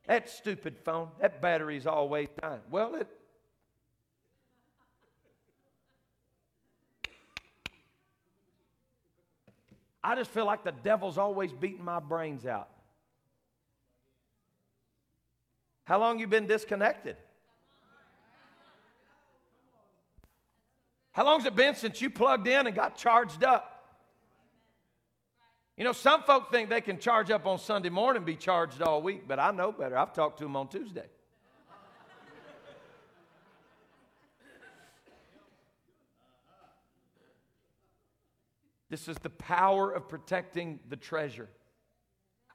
[0.06, 2.62] That stupid phone, that battery's always dying.
[2.70, 3.08] Well, it.
[10.04, 12.70] I just feel like the devil's always beating my brains out.
[15.86, 17.18] How long you been disconnected?
[21.12, 23.79] How long's it been since you plugged in and got charged up?
[25.80, 28.82] You know, some folk think they can charge up on Sunday morning and be charged
[28.82, 29.98] all week, but I know better.
[29.98, 31.06] I've talked to them on Tuesday.
[38.90, 41.48] This is the power of protecting the treasure.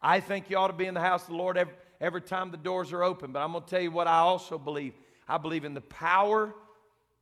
[0.02, 2.50] I think you ought to be in the house of the Lord every, every time
[2.50, 4.92] the doors are open, but I'm going to tell you what I also believe.
[5.26, 6.54] I believe in the power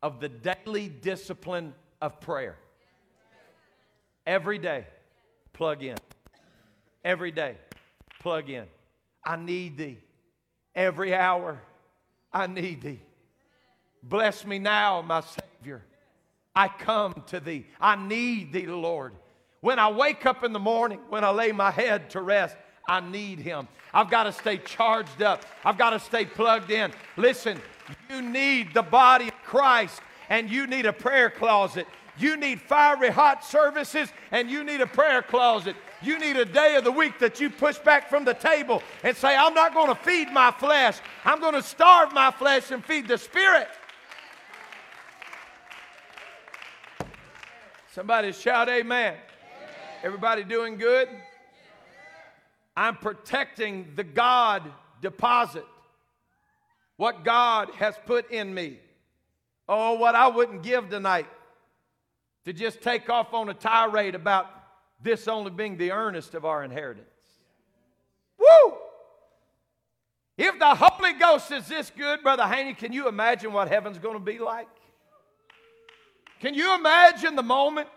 [0.03, 2.57] of the daily discipline of prayer.
[4.27, 4.87] Every day
[5.62, 5.96] plug in.
[7.05, 7.55] Every day,
[8.18, 8.64] plug in.
[9.25, 9.98] I need thee.
[10.75, 11.62] Every hour,
[12.33, 12.98] I need thee.
[14.03, 15.85] Bless me now, my Savior.
[16.53, 17.64] I come to thee.
[17.81, 19.12] I need thee, Lord.
[19.61, 22.57] When I wake up in the morning, when I lay my head to rest,
[22.88, 23.68] I need him.
[23.94, 25.44] I've got to stay charged up.
[25.64, 26.90] I've got to stay plugged in.
[27.16, 27.61] Listen,
[28.11, 31.87] you need the body of Christ and you need a prayer closet.
[32.18, 35.77] You need fiery hot services and you need a prayer closet.
[36.03, 39.16] You need a day of the week that you push back from the table and
[39.16, 40.98] say, I'm not going to feed my flesh.
[41.25, 43.68] I'm going to starve my flesh and feed the spirit.
[47.92, 49.14] Somebody shout, Amen.
[49.14, 49.20] amen.
[50.03, 51.09] Everybody doing good?
[52.77, 54.62] I'm protecting the God
[55.03, 55.66] deposit,
[56.96, 58.79] what God has put in me.
[59.68, 61.27] Oh, what I wouldn't give tonight
[62.44, 64.46] to just take off on a tirade about
[65.02, 67.07] this only being the earnest of our inheritance.
[68.38, 68.74] Woo!
[70.37, 74.14] If the Holy Ghost is this good, Brother Haney, can you imagine what heaven's going
[74.14, 74.68] to be like?
[76.40, 77.88] Can you imagine the moment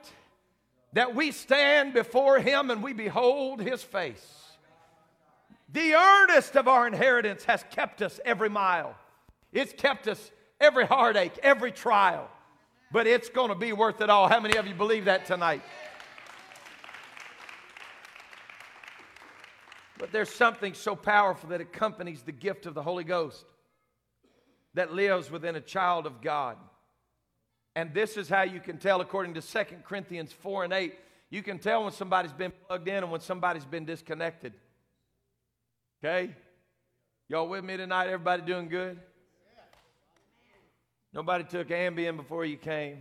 [0.94, 4.44] that we stand before Him and we behold His face?
[5.72, 8.96] The earnest of our inheritance has kept us every mile.
[9.52, 12.30] It's kept us every heartache, every trial
[12.92, 14.28] but it's going to be worth it all.
[14.28, 15.62] How many of you believe that tonight?
[19.98, 23.46] But there's something so powerful that accompanies the gift of the Holy Ghost
[24.74, 26.58] that lives within a child of God.
[27.76, 30.94] And this is how you can tell, according to 2 Corinthians 4 and 8,
[31.30, 34.54] you can tell when somebody's been plugged in and when somebody's been disconnected.
[36.04, 36.36] Okay?
[37.28, 38.06] Y'all with me tonight?
[38.06, 39.00] Everybody doing good?
[41.16, 42.98] Nobody took Ambien before you came.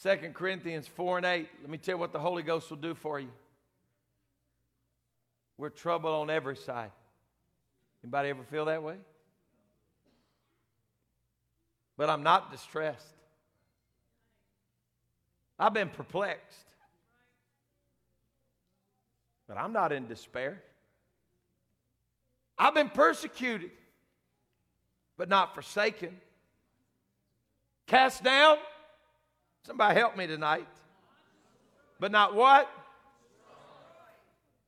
[0.00, 1.48] 2 Corinthians 4 and 8.
[1.62, 3.30] Let me tell you what the Holy Ghost will do for you.
[5.58, 6.92] We're trouble on every side.
[8.04, 8.94] Anybody ever feel that way?
[11.96, 13.04] But I'm not distressed.
[15.58, 16.68] I've been perplexed.
[19.48, 20.62] But I'm not in despair.
[22.56, 23.72] I've been persecuted
[25.16, 26.16] but not forsaken.
[27.86, 28.58] Cast down.
[29.66, 30.66] Somebody help me tonight.
[32.00, 32.68] But not what?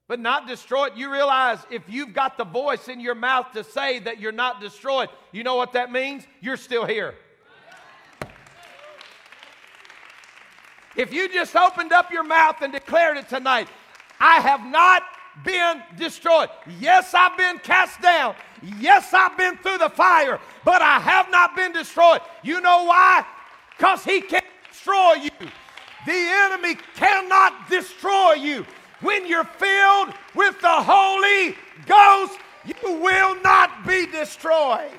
[0.08, 0.92] But not destroyed.
[0.96, 4.60] You realize if you've got the voice in your mouth to say that you're not
[4.60, 6.24] destroyed, you know what that means?
[6.40, 7.14] You're still here.
[10.96, 13.68] If you just opened up your mouth and declared it tonight,
[14.18, 15.02] I have not
[15.44, 16.48] been destroyed.
[16.80, 18.34] Yes, I've been cast down.
[18.78, 22.20] Yes, I've been through the fire, but I have not been destroyed.
[22.42, 23.24] You know why?
[23.76, 25.48] Because he can't destroy you.
[26.06, 28.66] The enemy cannot destroy you.
[29.00, 34.90] When you're filled with the Holy Ghost, you will not be destroyed.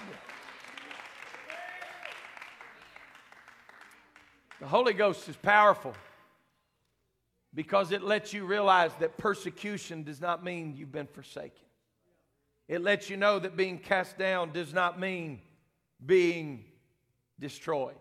[4.59, 5.93] The Holy Ghost is powerful
[7.53, 11.65] because it lets you realize that persecution does not mean you've been forsaken.
[12.67, 15.41] It lets you know that being cast down does not mean
[16.05, 16.65] being
[17.39, 17.95] destroyed.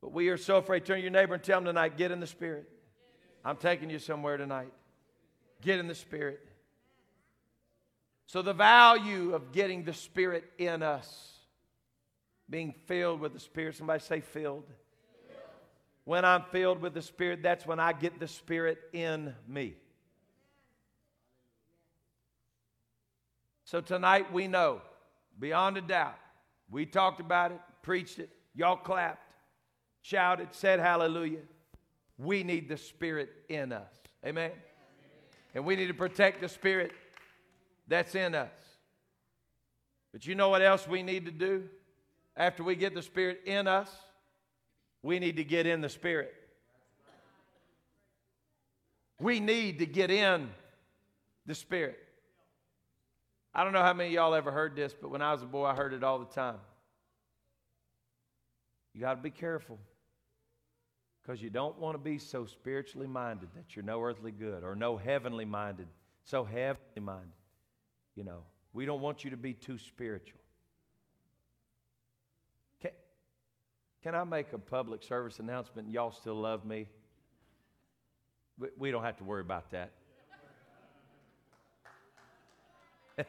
[0.00, 0.84] But we are so afraid.
[0.84, 2.68] Turn to your neighbor and tell him tonight, get in the Spirit.
[3.44, 4.72] I'm taking you somewhere tonight.
[5.60, 6.40] Get in the Spirit.
[8.26, 11.32] So, the value of getting the Spirit in us,
[12.48, 14.64] being filled with the Spirit, somebody say, filled.
[16.10, 19.74] When I'm filled with the Spirit, that's when I get the Spirit in me.
[23.62, 24.80] So tonight we know,
[25.38, 26.18] beyond a doubt,
[26.68, 29.34] we talked about it, preached it, y'all clapped.
[30.02, 31.42] shouted, said hallelujah.
[32.18, 33.94] We need the Spirit in us.
[34.26, 34.50] Amen.
[35.54, 36.90] And we need to protect the Spirit
[37.86, 38.50] that's in us.
[40.10, 41.68] But you know what else we need to do
[42.36, 43.90] after we get the Spirit in us?
[45.02, 46.34] We need to get in the Spirit.
[49.18, 50.50] We need to get in
[51.46, 51.98] the Spirit.
[53.54, 55.46] I don't know how many of y'all ever heard this, but when I was a
[55.46, 56.58] boy, I heard it all the time.
[58.94, 59.78] You got to be careful
[61.22, 64.74] because you don't want to be so spiritually minded that you're no earthly good or
[64.74, 65.86] no heavenly minded,
[66.24, 67.32] so heavenly minded.
[68.16, 68.42] You know,
[68.72, 70.40] we don't want you to be too spiritual.
[72.80, 72.90] Can,
[74.02, 76.86] can I make a public service announcement y'all still love me?
[78.58, 79.90] We, we don't have to worry about that.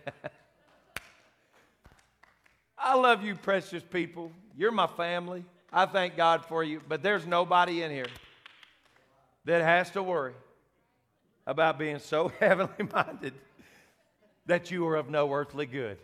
[2.78, 4.32] I love you, precious people.
[4.58, 5.44] You're my family.
[5.72, 6.82] I thank God for you.
[6.88, 8.08] But there's nobody in here
[9.46, 10.34] that has to worry
[11.46, 13.34] about being so heavenly minded
[14.46, 15.98] that you are of no earthly good.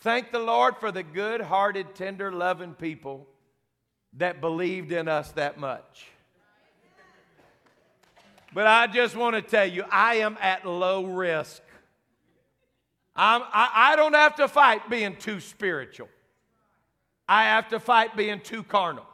[0.00, 3.26] Thank the Lord for the good hearted, tender, loving people
[4.14, 6.06] that believed in us that much.
[8.54, 11.62] But I just want to tell you, I am at low risk
[13.18, 16.08] I'm, I, I don't have to fight being too spiritual.
[17.28, 19.04] I have to fight being too carnal.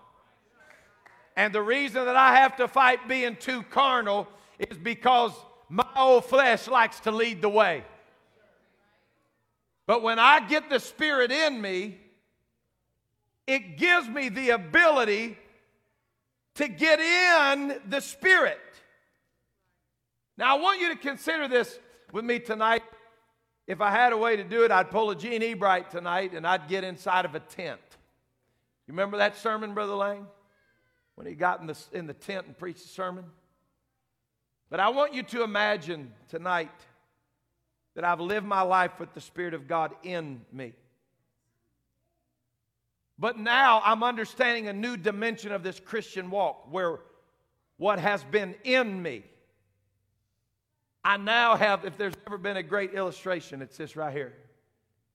[1.36, 4.28] And the reason that I have to fight being too carnal
[4.58, 5.32] is because
[5.70, 7.82] my old flesh likes to lead the way.
[9.86, 11.98] But when I get the Spirit in me,
[13.46, 15.36] it gives me the ability
[16.54, 18.58] to get in the Spirit.
[20.36, 21.78] Now, I want you to consider this
[22.12, 22.82] with me tonight.
[23.66, 26.46] If I had a way to do it, I'd pull a Gene Ebright tonight and
[26.46, 27.80] I'd get inside of a tent.
[28.86, 30.26] You remember that sermon, Brother Lang?
[31.14, 33.24] When he got in the, in the tent and preached the sermon?
[34.68, 36.72] But I want you to imagine tonight
[37.94, 40.72] that I've lived my life with the Spirit of God in me.
[43.18, 46.98] But now I'm understanding a new dimension of this Christian walk where
[47.76, 49.24] what has been in me
[51.04, 54.32] I now have, if there's ever been a great illustration, it's this right here.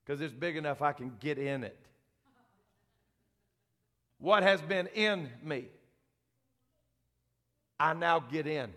[0.05, 1.75] Because it's big enough I can get in it.
[4.19, 5.65] What has been in me,
[7.79, 8.71] I now get in.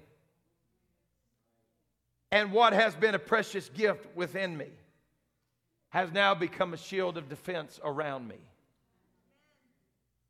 [2.33, 4.69] And what has been a precious gift within me
[5.91, 8.39] has now become a shield of defense around me.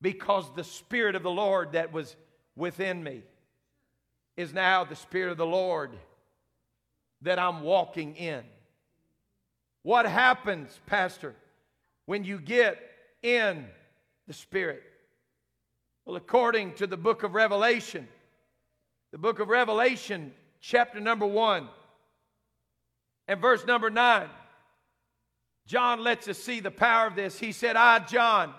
[0.03, 2.16] Because the Spirit of the Lord that was
[2.57, 3.22] within me
[4.36, 5.92] is now the Spirit of the Lord
[7.20, 8.42] that I'm walking in.
[9.84, 11.36] What happens, Pastor,
[12.07, 12.80] when you get
[13.22, 13.64] in
[14.26, 14.82] the Spirit?
[16.05, 18.09] Well, according to the book of Revelation,
[19.12, 21.68] the book of Revelation, chapter number one,
[23.28, 24.28] and verse number nine,
[25.66, 27.38] John lets us see the power of this.
[27.38, 28.52] He said, I, John,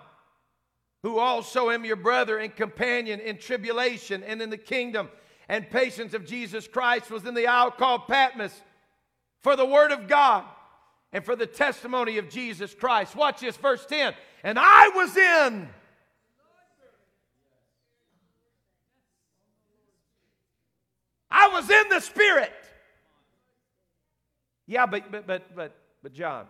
[1.04, 5.10] who also am your brother and companion in tribulation and in the kingdom
[5.50, 8.62] and patience of Jesus Christ was in the isle called Patmos
[9.42, 10.46] for the word of God
[11.12, 13.16] and for the testimony of Jesus Christ.
[13.16, 14.14] Watch this, verse 10.
[14.44, 15.70] And I was in.
[21.30, 22.54] I was in the Spirit.
[24.66, 26.46] Yeah, but, but, but, but, but, John,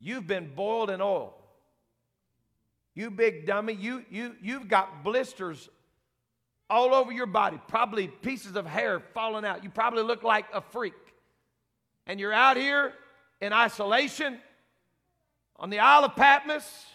[0.00, 1.34] you've been boiled in oil.
[2.94, 5.68] You big dummy, you, you, you've got blisters
[6.68, 9.62] all over your body, probably pieces of hair falling out.
[9.62, 10.94] You probably look like a freak.
[12.06, 12.92] And you're out here
[13.40, 14.38] in isolation
[15.56, 16.86] on the Isle of Patmos.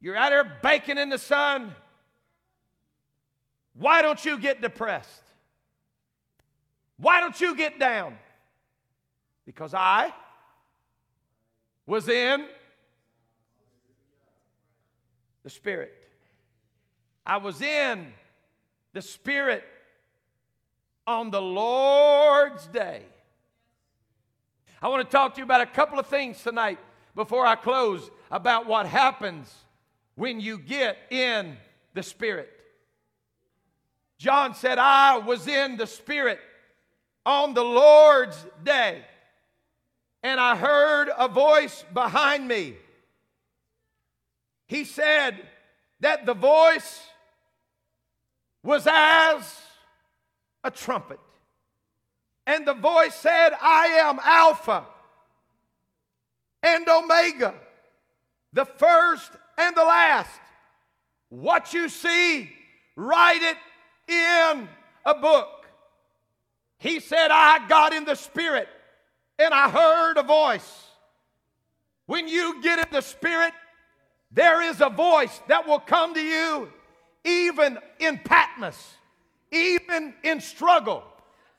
[0.00, 1.74] You're out here baking in the sun.
[3.74, 5.23] Why don't you get depressed?
[6.98, 8.16] Why don't you get down?
[9.46, 10.12] Because I
[11.86, 12.46] was in
[15.42, 15.92] the Spirit.
[17.26, 18.12] I was in
[18.92, 19.64] the Spirit
[21.06, 23.02] on the Lord's day.
[24.80, 26.78] I want to talk to you about a couple of things tonight
[27.14, 29.52] before I close about what happens
[30.14, 31.56] when you get in
[31.94, 32.50] the Spirit.
[34.18, 36.38] John said, I was in the Spirit
[37.26, 39.02] on the Lord's day,
[40.22, 42.74] and I heard a voice behind me.
[44.66, 45.36] He said
[46.00, 47.00] that the voice
[48.62, 49.60] was as
[50.64, 51.20] a trumpet.
[52.46, 54.84] And the voice said, I am Alpha
[56.62, 57.54] and Omega,
[58.52, 60.40] the first and the last,
[61.28, 62.50] what you see,
[62.96, 63.56] write it
[64.12, 64.68] in
[65.04, 65.63] a book.
[66.84, 68.68] He said, I got in the Spirit
[69.38, 70.70] and I heard a voice.
[72.04, 73.54] When you get in the Spirit,
[74.30, 76.70] there is a voice that will come to you
[77.24, 78.76] even in Patmos,
[79.50, 81.02] even in struggle,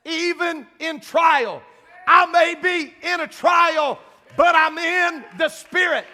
[0.06, 1.64] even in trial.
[2.06, 3.98] I may be in a trial,
[4.38, 6.06] but I'm in the Spirit.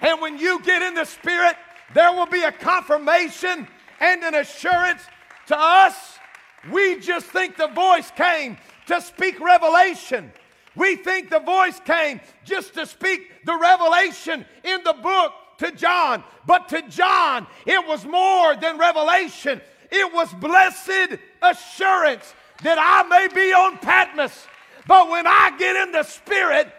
[0.00, 1.56] And when you get in the Spirit,
[1.92, 3.66] there will be a confirmation
[3.98, 5.02] and an assurance
[5.48, 6.19] to us.
[6.70, 10.32] We just think the voice came to speak revelation.
[10.76, 16.22] We think the voice came just to speak the revelation in the book to John.
[16.46, 23.28] But to John, it was more than revelation, it was blessed assurance that I may
[23.34, 24.46] be on Patmos.
[24.86, 26.72] But when I get in the Spirit,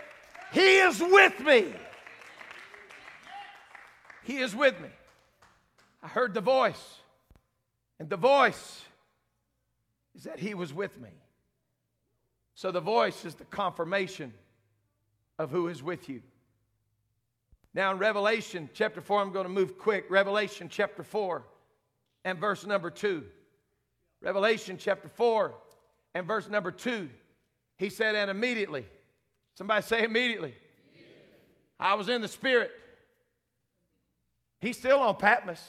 [0.53, 1.73] He is with me.
[4.23, 4.89] He is with me.
[6.03, 6.99] I heard the voice,
[7.99, 8.81] and the voice
[10.15, 11.09] is that He was with me.
[12.55, 14.33] So the voice is the confirmation
[15.39, 16.21] of who is with you.
[17.73, 20.05] Now, in Revelation chapter 4, I'm going to move quick.
[20.09, 21.43] Revelation chapter 4
[22.25, 23.23] and verse number 2.
[24.21, 25.53] Revelation chapter 4
[26.13, 27.09] and verse number 2.
[27.77, 28.85] He said, and immediately,
[29.55, 30.53] somebody say immediately.
[30.93, 31.39] immediately.
[31.79, 32.71] I was in the Spirit.
[34.59, 35.63] He's still on Patmos.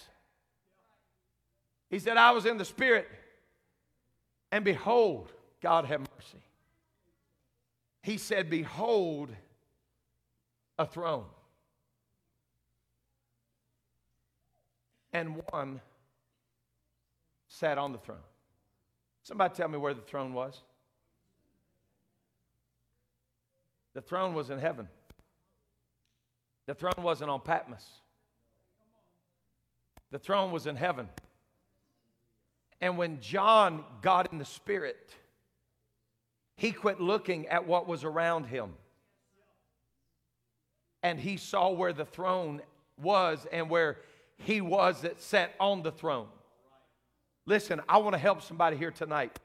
[1.88, 3.08] He said, I was in the Spirit,
[4.52, 5.32] and behold,
[5.62, 6.42] God have mercy.
[8.02, 9.30] He said, Behold,
[10.78, 11.24] a throne.
[15.14, 15.80] And one
[17.48, 18.18] sat on the throne.
[19.22, 20.60] Somebody tell me where the throne was.
[23.94, 24.88] The throne was in heaven.
[26.66, 27.86] The throne wasn't on Patmos.
[30.10, 31.08] The throne was in heaven.
[32.82, 35.14] And when John got in the Spirit,
[36.56, 38.74] he quit looking at what was around him.
[41.04, 42.60] And he saw where the throne
[43.00, 43.98] was and where
[44.36, 46.26] he was that sat on the throne.
[47.46, 49.38] Listen, I want to help somebody here tonight.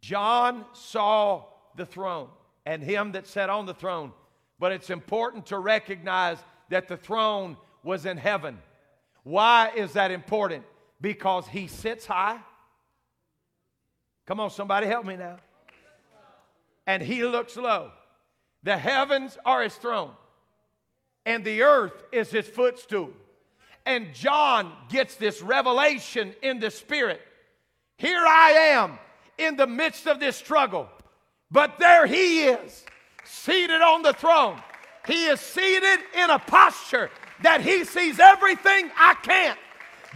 [0.00, 1.44] John saw
[1.76, 2.28] the throne
[2.64, 4.12] and him that sat on the throne,
[4.60, 8.58] but it's important to recognize that the throne was in heaven.
[9.24, 10.64] Why is that important?
[11.00, 12.38] Because he sits high.
[14.26, 15.36] Come on, somebody help me now.
[16.86, 17.92] And he looks low.
[18.62, 20.10] The heavens are his throne,
[21.24, 23.10] and the earth is his footstool.
[23.86, 27.22] And John gets this revelation in the spirit.
[27.96, 28.98] Here I am
[29.38, 30.88] in the midst of this struggle,
[31.50, 32.84] but there he is,
[33.24, 34.60] seated on the throne.
[35.06, 37.10] He is seated in a posture
[37.42, 39.58] that he sees everything I can't.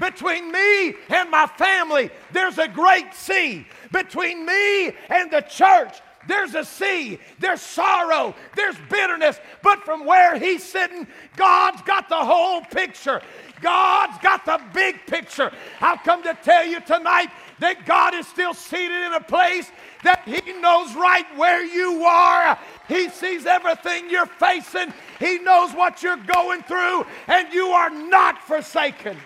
[0.00, 3.66] Between me and my family, there's a great sea.
[3.92, 9.38] Between me and the church, there's a sea, there's sorrow, there's bitterness.
[9.62, 13.20] But from where he's sitting, God's got the whole picture.
[13.60, 15.52] God's got the big picture.
[15.80, 17.30] I've come to tell you tonight
[17.60, 19.70] that God is still seated in a place
[20.02, 22.58] that He knows right where you are.
[22.88, 28.42] He sees everything you're facing, He knows what you're going through, and you are not
[28.42, 29.16] forsaken.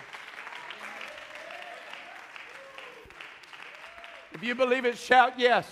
[4.37, 5.67] If you believe it, shout yes.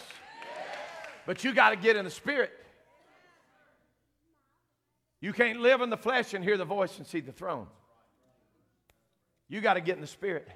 [1.27, 2.49] But you got to get in the spirit.
[5.21, 7.67] You can't live in the flesh and hear the voice and see the throne.
[9.47, 10.47] You got to get in the spirit.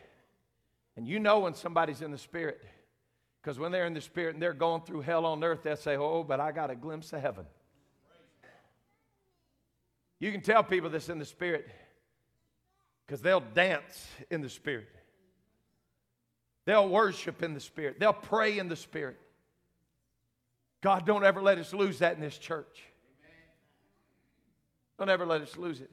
[0.97, 2.59] And you know when somebody's in the spirit.
[3.43, 5.95] Because when they're in the spirit and they're going through hell on earth, they'll say,
[5.95, 7.45] Oh, but I got a glimpse of heaven.
[10.19, 11.69] You can tell people this in the spirit
[13.05, 14.89] because they'll dance in the spirit.
[16.69, 17.99] They'll worship in the Spirit.
[17.99, 19.17] They'll pray in the Spirit.
[20.81, 22.83] God, don't ever let us lose that in this church.
[24.99, 25.89] Don't ever let us lose it.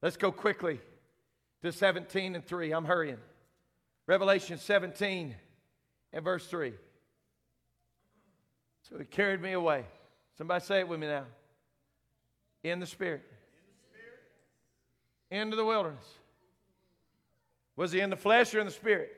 [0.00, 0.78] Let's go quickly
[1.64, 2.70] to 17 and 3.
[2.70, 3.16] I'm hurrying.
[4.06, 5.34] Revelation 17
[6.12, 6.72] and verse 3.
[8.88, 9.86] So he carried me away.
[10.38, 11.24] Somebody say it with me now.
[12.62, 13.24] In the Spirit.
[15.32, 16.06] Into the wilderness.
[17.74, 19.16] Was he in the flesh or in the Spirit?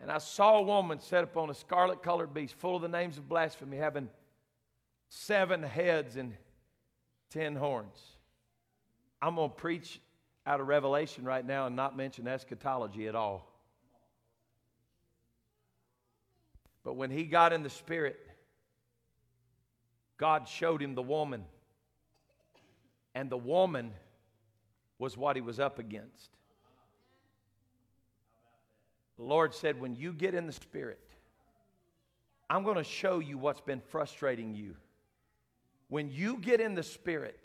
[0.00, 3.18] And I saw a woman set upon a scarlet colored beast, full of the names
[3.18, 4.08] of blasphemy, having
[5.08, 6.34] seven heads and
[7.30, 7.98] ten horns.
[9.20, 10.00] I'm going to preach
[10.46, 13.46] out of Revelation right now and not mention eschatology at all.
[16.82, 18.18] But when he got in the Spirit,
[20.16, 21.44] God showed him the woman.
[23.14, 23.92] And the woman
[24.98, 26.30] was what he was up against.
[29.20, 30.98] The Lord said, When you get in the Spirit,
[32.48, 34.76] I'm going to show you what's been frustrating you.
[35.88, 37.44] When you get in the Spirit,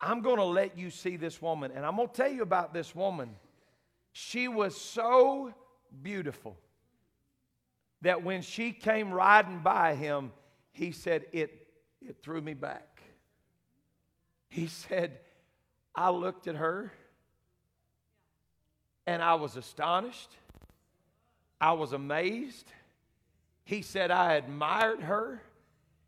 [0.00, 1.72] I'm going to let you see this woman.
[1.74, 3.36] And I'm going to tell you about this woman.
[4.12, 5.52] She was so
[6.02, 6.56] beautiful
[8.00, 10.32] that when she came riding by him,
[10.72, 11.66] he said, It,
[12.00, 13.02] it threw me back.
[14.48, 15.18] He said,
[15.94, 16.90] I looked at her
[19.06, 20.30] and I was astonished.
[21.60, 22.70] I was amazed.
[23.64, 25.42] He said, I admired her.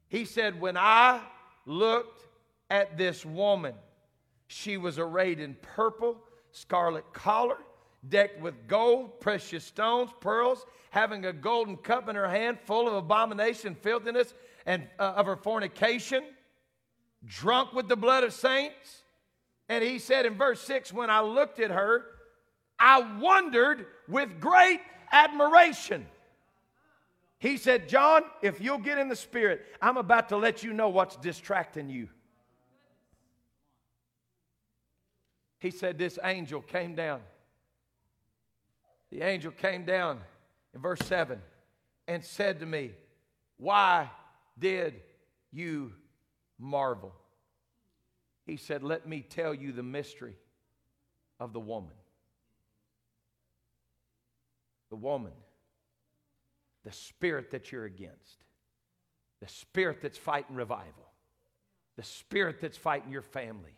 [0.08, 1.20] He said, When I
[1.66, 2.26] looked
[2.70, 3.74] at this woman,
[4.46, 6.16] she was arrayed in purple,
[6.52, 7.58] scarlet collar,
[8.08, 12.94] decked with gold, precious stones, pearls, having a golden cup in her hand full of
[12.94, 14.34] abomination, filthiness,
[14.66, 16.24] and uh, of her fornication,
[17.24, 19.02] drunk with the blood of saints.
[19.68, 22.04] And he said in verse 6 When I looked at her,
[22.78, 24.80] I wondered with great
[25.12, 26.06] admiration.
[27.38, 30.90] He said, John, if you'll get in the spirit, I'm about to let you know
[30.90, 32.08] what's distracting you.
[35.58, 37.20] He said, This angel came down.
[39.10, 40.20] The angel came down
[40.74, 41.40] in verse 7
[42.08, 42.92] and said to me,
[43.56, 44.10] Why
[44.58, 45.00] did
[45.52, 45.92] you
[46.58, 47.12] marvel?
[48.44, 50.34] He said, Let me tell you the mystery
[51.38, 51.92] of the woman.
[54.90, 55.32] The woman,
[56.84, 58.44] the spirit that you're against,
[59.40, 61.12] the spirit that's fighting revival,
[61.96, 63.76] the spirit that's fighting your family,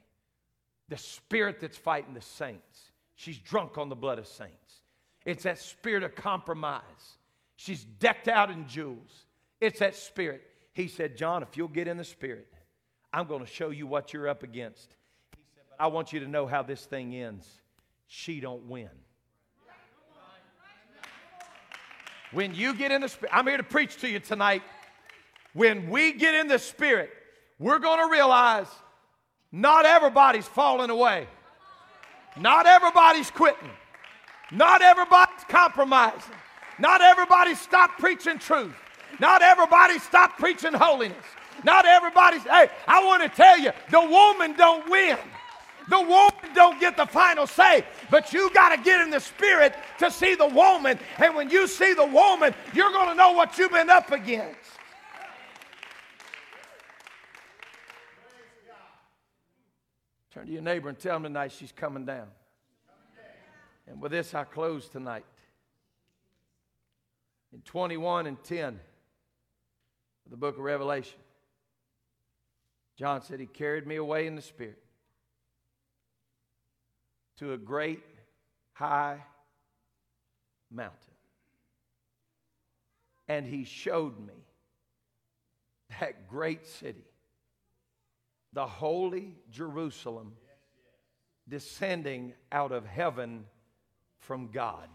[0.89, 2.93] the spirit that's fighting the saints.
[3.15, 4.81] She's drunk on the blood of saints.
[5.25, 6.83] It's that spirit of compromise.
[7.57, 9.27] She's decked out in jewels.
[9.61, 10.43] It's that spirit.
[10.73, 12.49] He said, John, if you'll get in the spirit,
[13.13, 14.97] I'm going to show you what you're up against.
[15.37, 17.47] He said, but I want you to know how this thing ends.
[18.07, 18.89] She don't win.
[22.33, 24.63] When you get in the spirit, I'm here to preach to you tonight.
[25.53, 27.11] When we get in the spirit,
[27.59, 28.67] we're going to realize
[29.53, 31.29] not everybody's falling away.
[32.39, 33.71] Not everybody's quitting.
[34.51, 36.35] Not everybody's compromising.
[36.79, 38.75] Not everybody stopped preaching truth.
[39.21, 41.25] Not everybody stopped preaching holiness.
[41.65, 45.19] Not everybody's, hey, I want to tell you, the woman don't win.
[45.89, 49.75] The woman don't get the final say, but you got to get in the spirit
[49.99, 50.99] to see the woman.
[51.19, 54.59] And when you see the woman, you're going to know what you've been up against.
[60.33, 62.29] Turn to your neighbor and tell him tonight she's coming down.
[63.87, 65.25] And with this, I close tonight.
[67.53, 68.69] In 21 and 10
[70.25, 71.19] of the book of Revelation,
[72.97, 74.82] John said, He carried me away in the Spirit
[77.39, 78.03] to a great
[78.73, 79.23] high
[80.71, 80.99] mountain.
[83.29, 84.47] And He showed me
[86.01, 87.05] that great city,
[88.53, 90.33] the holy Jerusalem,
[91.49, 93.45] descending out of heaven
[94.19, 94.89] from God.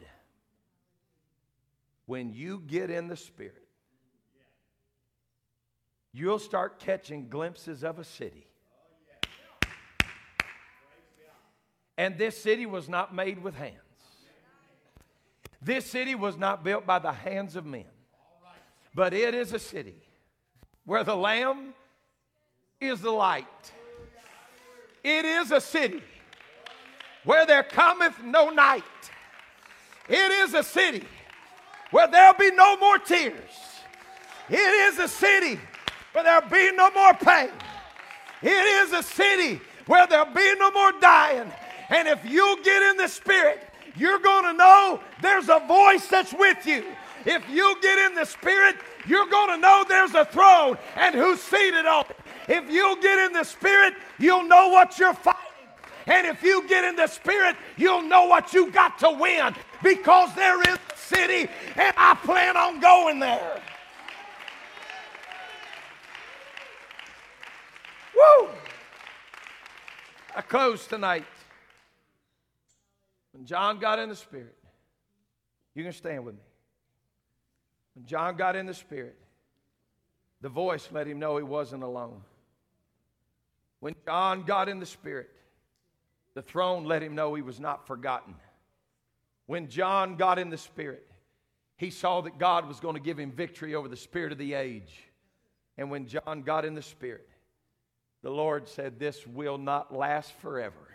[2.05, 3.67] When you get in the Spirit,
[6.13, 8.46] you'll start catching glimpses of a city.
[11.97, 13.73] And this city was not made with hands.
[15.61, 17.85] This city was not built by the hands of men.
[18.93, 19.95] But it is a city
[20.85, 21.73] where the Lamb
[22.79, 23.45] is the light.
[25.03, 26.01] It is a city
[27.23, 28.83] where there cometh no night.
[30.07, 31.03] It is a city
[31.91, 33.33] where there'll be no more tears.
[34.49, 35.59] It is a city
[36.13, 37.49] where there'll be no more pain.
[38.41, 41.51] It is a city where there'll be no more dying.
[41.89, 43.61] And if you get in the Spirit,
[43.95, 46.83] you're going to know there's a voice that's with you.
[47.25, 48.75] If you get in the Spirit,
[49.07, 52.17] you're going to know there's a throne and who's seated on it.
[52.47, 55.41] If you get in the Spirit, you'll know what you're fighting.
[56.05, 60.33] And if you get in the Spirit, you'll know what you got to win because
[60.35, 63.61] there is a city and I plan on going there.
[68.15, 68.49] Woo!
[70.35, 71.25] I close tonight.
[73.37, 74.55] When John got in the Spirit,
[75.75, 76.41] you can stand with me.
[77.93, 79.15] When John got in the Spirit,
[80.41, 82.23] the voice let him know he wasn't alone.
[83.79, 85.29] When John got in the Spirit,
[86.33, 88.33] the throne let him know he was not forgotten.
[89.45, 91.05] When John got in the Spirit,
[91.77, 94.55] he saw that God was going to give him victory over the spirit of the
[94.55, 95.03] age.
[95.77, 97.29] And when John got in the Spirit,
[98.23, 100.86] the Lord said, This will not last forever.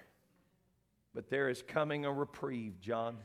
[1.15, 3.19] But there is coming a reprieve, John,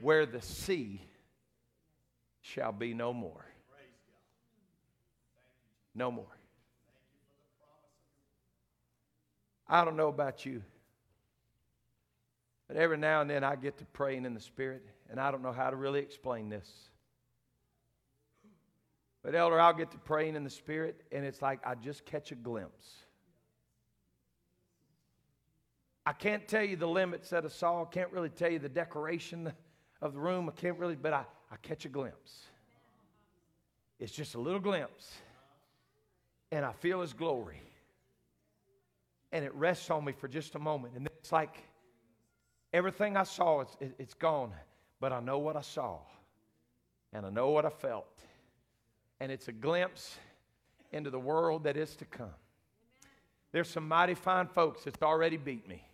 [0.00, 1.02] where the sea
[2.40, 3.44] shall be no more.
[5.94, 6.38] No more.
[9.68, 10.62] I don't know about you,
[12.68, 15.42] but every now and then I get to praying in the Spirit, and I don't
[15.42, 16.68] know how to really explain this.
[19.22, 22.32] But, Elder, I'll get to praying in the Spirit, and it's like I just catch
[22.32, 23.01] a glimpse.
[26.04, 27.82] I can't tell you the limits that I saw.
[27.82, 29.52] I can't really tell you the decoration
[30.00, 30.48] of the room.
[30.48, 32.42] I can't really, but I, I catch a glimpse.
[34.00, 35.12] It's just a little glimpse.
[36.50, 37.62] And I feel His glory.
[39.30, 40.94] And it rests on me for just a moment.
[40.96, 41.56] And it's like
[42.72, 44.52] everything I saw, it's, it's gone.
[45.00, 45.98] But I know what I saw.
[47.12, 48.12] And I know what I felt
[49.22, 50.16] and it's a glimpse
[50.90, 52.34] into the world that is to come.
[53.52, 55.86] There's some mighty fine folks that's already beat me.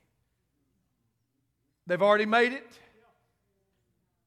[1.89, 2.79] They've already made it.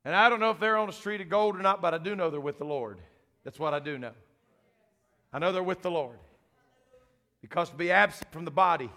[0.04, 2.00] And I don't know if they're on the street of gold or not, but I
[2.00, 2.98] do know they're with the Lord.
[3.44, 4.14] That's what I do know.
[5.32, 6.18] I know they're with the Lord.
[7.40, 8.90] Because to be absent from the body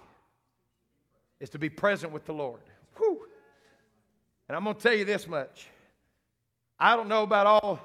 [1.41, 2.62] is to be present with the Lord.
[2.97, 3.27] Whew.
[4.49, 5.69] And I'm going to tell you this much.
[6.79, 7.81] I don't know about all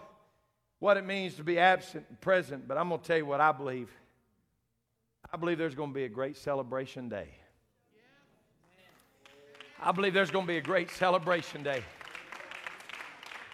[0.80, 3.42] what it means to be absent and present, but I'm going to tell you what
[3.42, 3.90] I believe.
[5.32, 7.28] I believe there's going to be a great celebration day.
[9.82, 11.84] I believe there's going to be a great celebration day.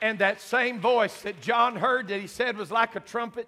[0.02, 3.48] And that same voice that John heard that he said was like a trumpet,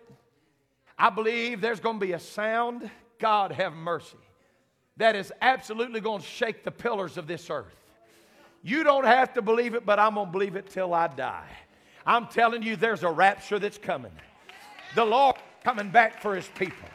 [0.98, 4.18] I believe there's going to be a sound, God have mercy,
[4.98, 7.76] that is absolutely going to shake the pillars of this earth.
[8.64, 11.50] You don't have to believe it, but I'm going to believe it till I die.
[12.06, 14.12] I'm telling you, there's a rapture that's coming.
[14.96, 16.88] The Lord coming back for his people.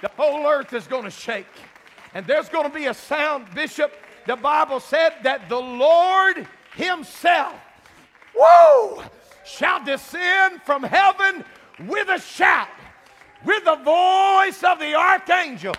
[0.00, 1.46] The whole earth is going to shake.
[2.14, 3.92] And there's going to be a sound, Bishop.
[4.30, 7.52] The Bible said that the Lord himself,
[8.32, 9.02] whoa,
[9.44, 11.44] shall descend from heaven
[11.88, 12.68] with a shout,
[13.44, 15.74] with the voice of the archangel.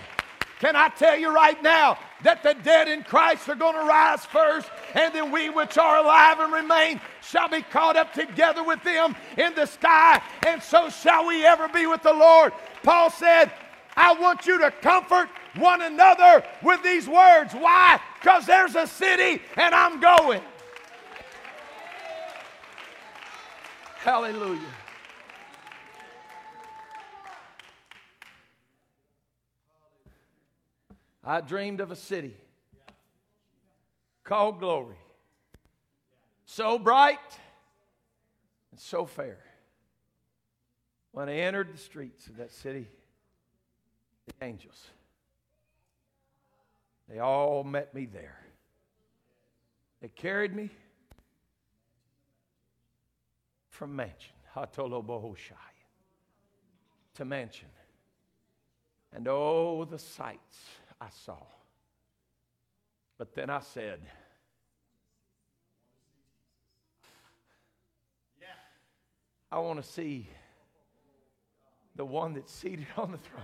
[0.59, 4.25] Can I tell you right now that the dead in Christ are going to rise
[4.25, 8.83] first, and then we which are alive and remain shall be caught up together with
[8.83, 12.51] them in the sky, and so shall we ever be with the Lord.
[12.83, 13.49] Paul said,
[13.95, 17.53] I want you to comfort one another with these words.
[17.53, 17.99] Why?
[18.19, 20.41] Because there's a city and I'm going.
[23.97, 24.61] Hallelujah.
[31.23, 32.35] I dreamed of a city
[34.23, 34.95] called glory.
[36.45, 37.19] So bright
[38.71, 39.37] and so fair.
[41.11, 42.87] When I entered the streets of that city,
[44.25, 44.87] the angels,
[47.09, 48.37] they all met me there.
[50.01, 50.69] They carried me
[53.69, 55.53] from mansion, Hatolobohoshai,
[57.15, 57.69] to mansion.
[59.13, 60.57] And oh, the sights
[60.99, 61.37] I saw.
[63.17, 63.99] But then I said,
[69.51, 70.29] I want to see
[71.95, 73.43] the one that's seated on the throne.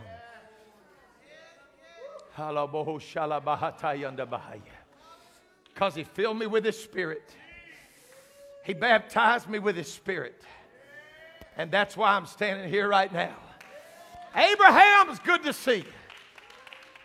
[5.73, 7.23] Because he filled me with his spirit.
[8.63, 10.41] He baptized me with his spirit.
[11.57, 13.35] And that's why I'm standing here right now.
[14.35, 15.83] Abraham is good to see.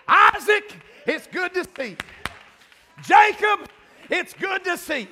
[0.07, 0.76] Isaac,
[1.07, 1.97] it's good to see.
[3.03, 3.68] Jacob,
[4.11, 5.09] it's good to see.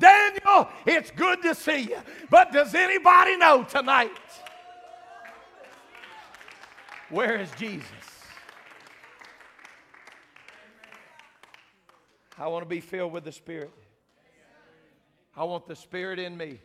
[0.00, 1.98] Daniel, it's good to see you.
[2.30, 4.10] But does anybody know tonight?
[7.10, 7.86] Where is Jesus?
[12.38, 13.72] I want to be filled with the Spirit.
[15.36, 16.60] I want the Spirit in me.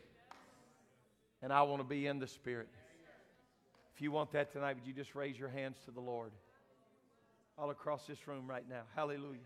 [1.42, 2.70] And I want to be in the Spirit.
[3.96, 6.32] If you want that tonight, would you just raise your hands to the Lord?
[7.58, 8.82] All across this room right now.
[8.96, 9.40] Hallelujah.